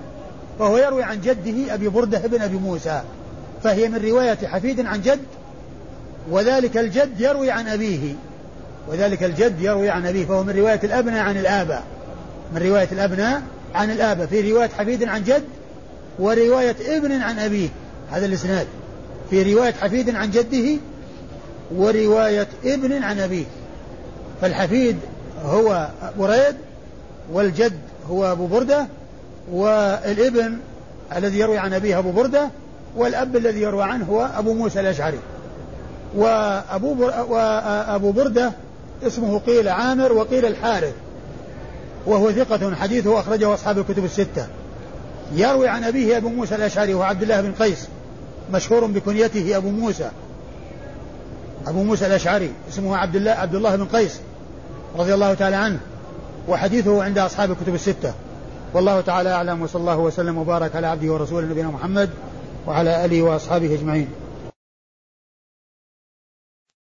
وهو 0.60 0.78
يروي 0.78 1.04
عن 1.04 1.22
جده 1.22 1.74
أبي 1.74 1.90
بردة 1.90 2.18
ابن 2.18 2.42
أبي 2.42 2.58
موسى 2.58 3.02
فهي 3.64 3.90
من 3.90 4.06
رواية 4.06 4.38
حفيد 4.48 4.86
عن 4.86 5.02
جد 5.02 5.20
وذلك 6.32 6.78
الجد 6.78 7.22
يروي 7.22 7.52
عن 7.52 7.68
أبيه 7.68 8.14
وذلك 8.88 9.24
الجد 9.24 9.62
يروي 9.62 9.90
عن 9.90 10.06
أبيه 10.06 10.26
فهو 10.26 10.44
من 10.44 10.56
رواية 10.58 10.80
الأبناء 10.84 11.24
عن 11.24 11.38
الآباء 11.38 11.84
من 12.56 12.62
رواية 12.62 12.88
الأبناء 12.92 13.42
عن 13.76 13.92
الآباء 13.92 14.28
في 14.28 14.52
رواية 14.52 14.70
حفيد 14.70 15.04
عن 15.04 15.24
جد 15.24 15.44
ورواية 16.20 16.76
ابن 16.98 17.12
عن 17.12 17.40
أبيه 17.40 17.70
هذا 18.12 18.26
الإسناد. 18.26 18.68
في 19.30 19.54
رواية 19.54 19.72
حفيد 19.72 20.16
عن 20.16 20.32
جده 20.32 20.80
ورواية 21.76 22.48
ابن 22.66 23.04
عن 23.04 23.20
أبيه. 23.20 23.46
فالحفيد 24.42 24.98
هو 25.46 25.88
بريد 26.20 26.56
والجد 27.34 27.80
هو 28.10 28.32
أبو 28.32 28.48
بردة 28.48 28.88
والابن 29.52 30.58
الذي 31.16 31.40
يروي 31.40 31.58
عن 31.58 31.74
أبيه 31.74 32.00
أبو 32.00 32.12
بردة 32.12 32.50
والأب 32.96 33.36
الذي 33.36 33.62
يروى 33.62 33.84
عنه 33.84 34.06
هو 34.06 34.30
أبو 34.38 34.54
موسى 34.54 34.80
الأشعري. 34.80 35.20
وأبو, 36.16 36.94
بر... 36.94 37.14
وأبو 37.30 38.12
بردة 38.12 38.52
اسمه 39.08 39.40
قيل 39.40 39.70
عامر 39.70 40.14
وقيل 40.14 40.46
الحارث 40.46 40.94
وهو 42.06 42.32
ثقة 42.32 42.76
حديثه 42.76 43.20
أخرجه 43.20 43.54
أصحاب 43.54 43.78
الكتب 43.78 44.06
الستة. 44.06 44.48
يروي 45.34 45.68
عن 45.68 45.84
أبيه 45.84 46.18
أبو 46.18 46.30
موسى 46.30 46.56
الأشعري 46.56 46.94
وهو 46.94 47.04
عبد 47.04 47.24
الله 47.24 47.42
بن 47.42 47.52
قيس 47.52 47.88
مشهور 48.54 48.86
بكنيته 48.86 49.58
أبو 49.58 49.70
موسى. 49.70 50.10
أبو 51.68 51.84
موسى 51.84 52.08
الأشعري 52.08 52.52
اسمه 52.70 52.98
عبد 52.98 53.16
الله 53.16 53.32
عبد 53.32 53.56
الله 53.56 53.76
بن 53.76 53.86
قيس 53.86 54.20
رضي 54.98 55.14
الله 55.14 55.34
تعالى 55.34 55.56
عنه 55.56 55.80
وحديثه 56.48 57.04
عند 57.04 57.18
أصحاب 57.18 57.52
الكتب 57.52 57.76
الستة. 57.76 58.14
والله 58.74 59.02
تعالى 59.02 59.30
أعلم 59.32 59.62
وصلى 59.62 59.80
الله 59.80 59.98
وسلم 59.98 60.38
وبارك 60.38 60.76
على 60.76 60.88
عبده 60.88 61.14
ورسوله 61.14 61.48
نبينا 61.48 61.68
محمد 61.68 62.10
وعلى 62.68 63.06
آله 63.06 63.22
وأصحابه 63.22 63.74
أجمعين. 63.74 64.08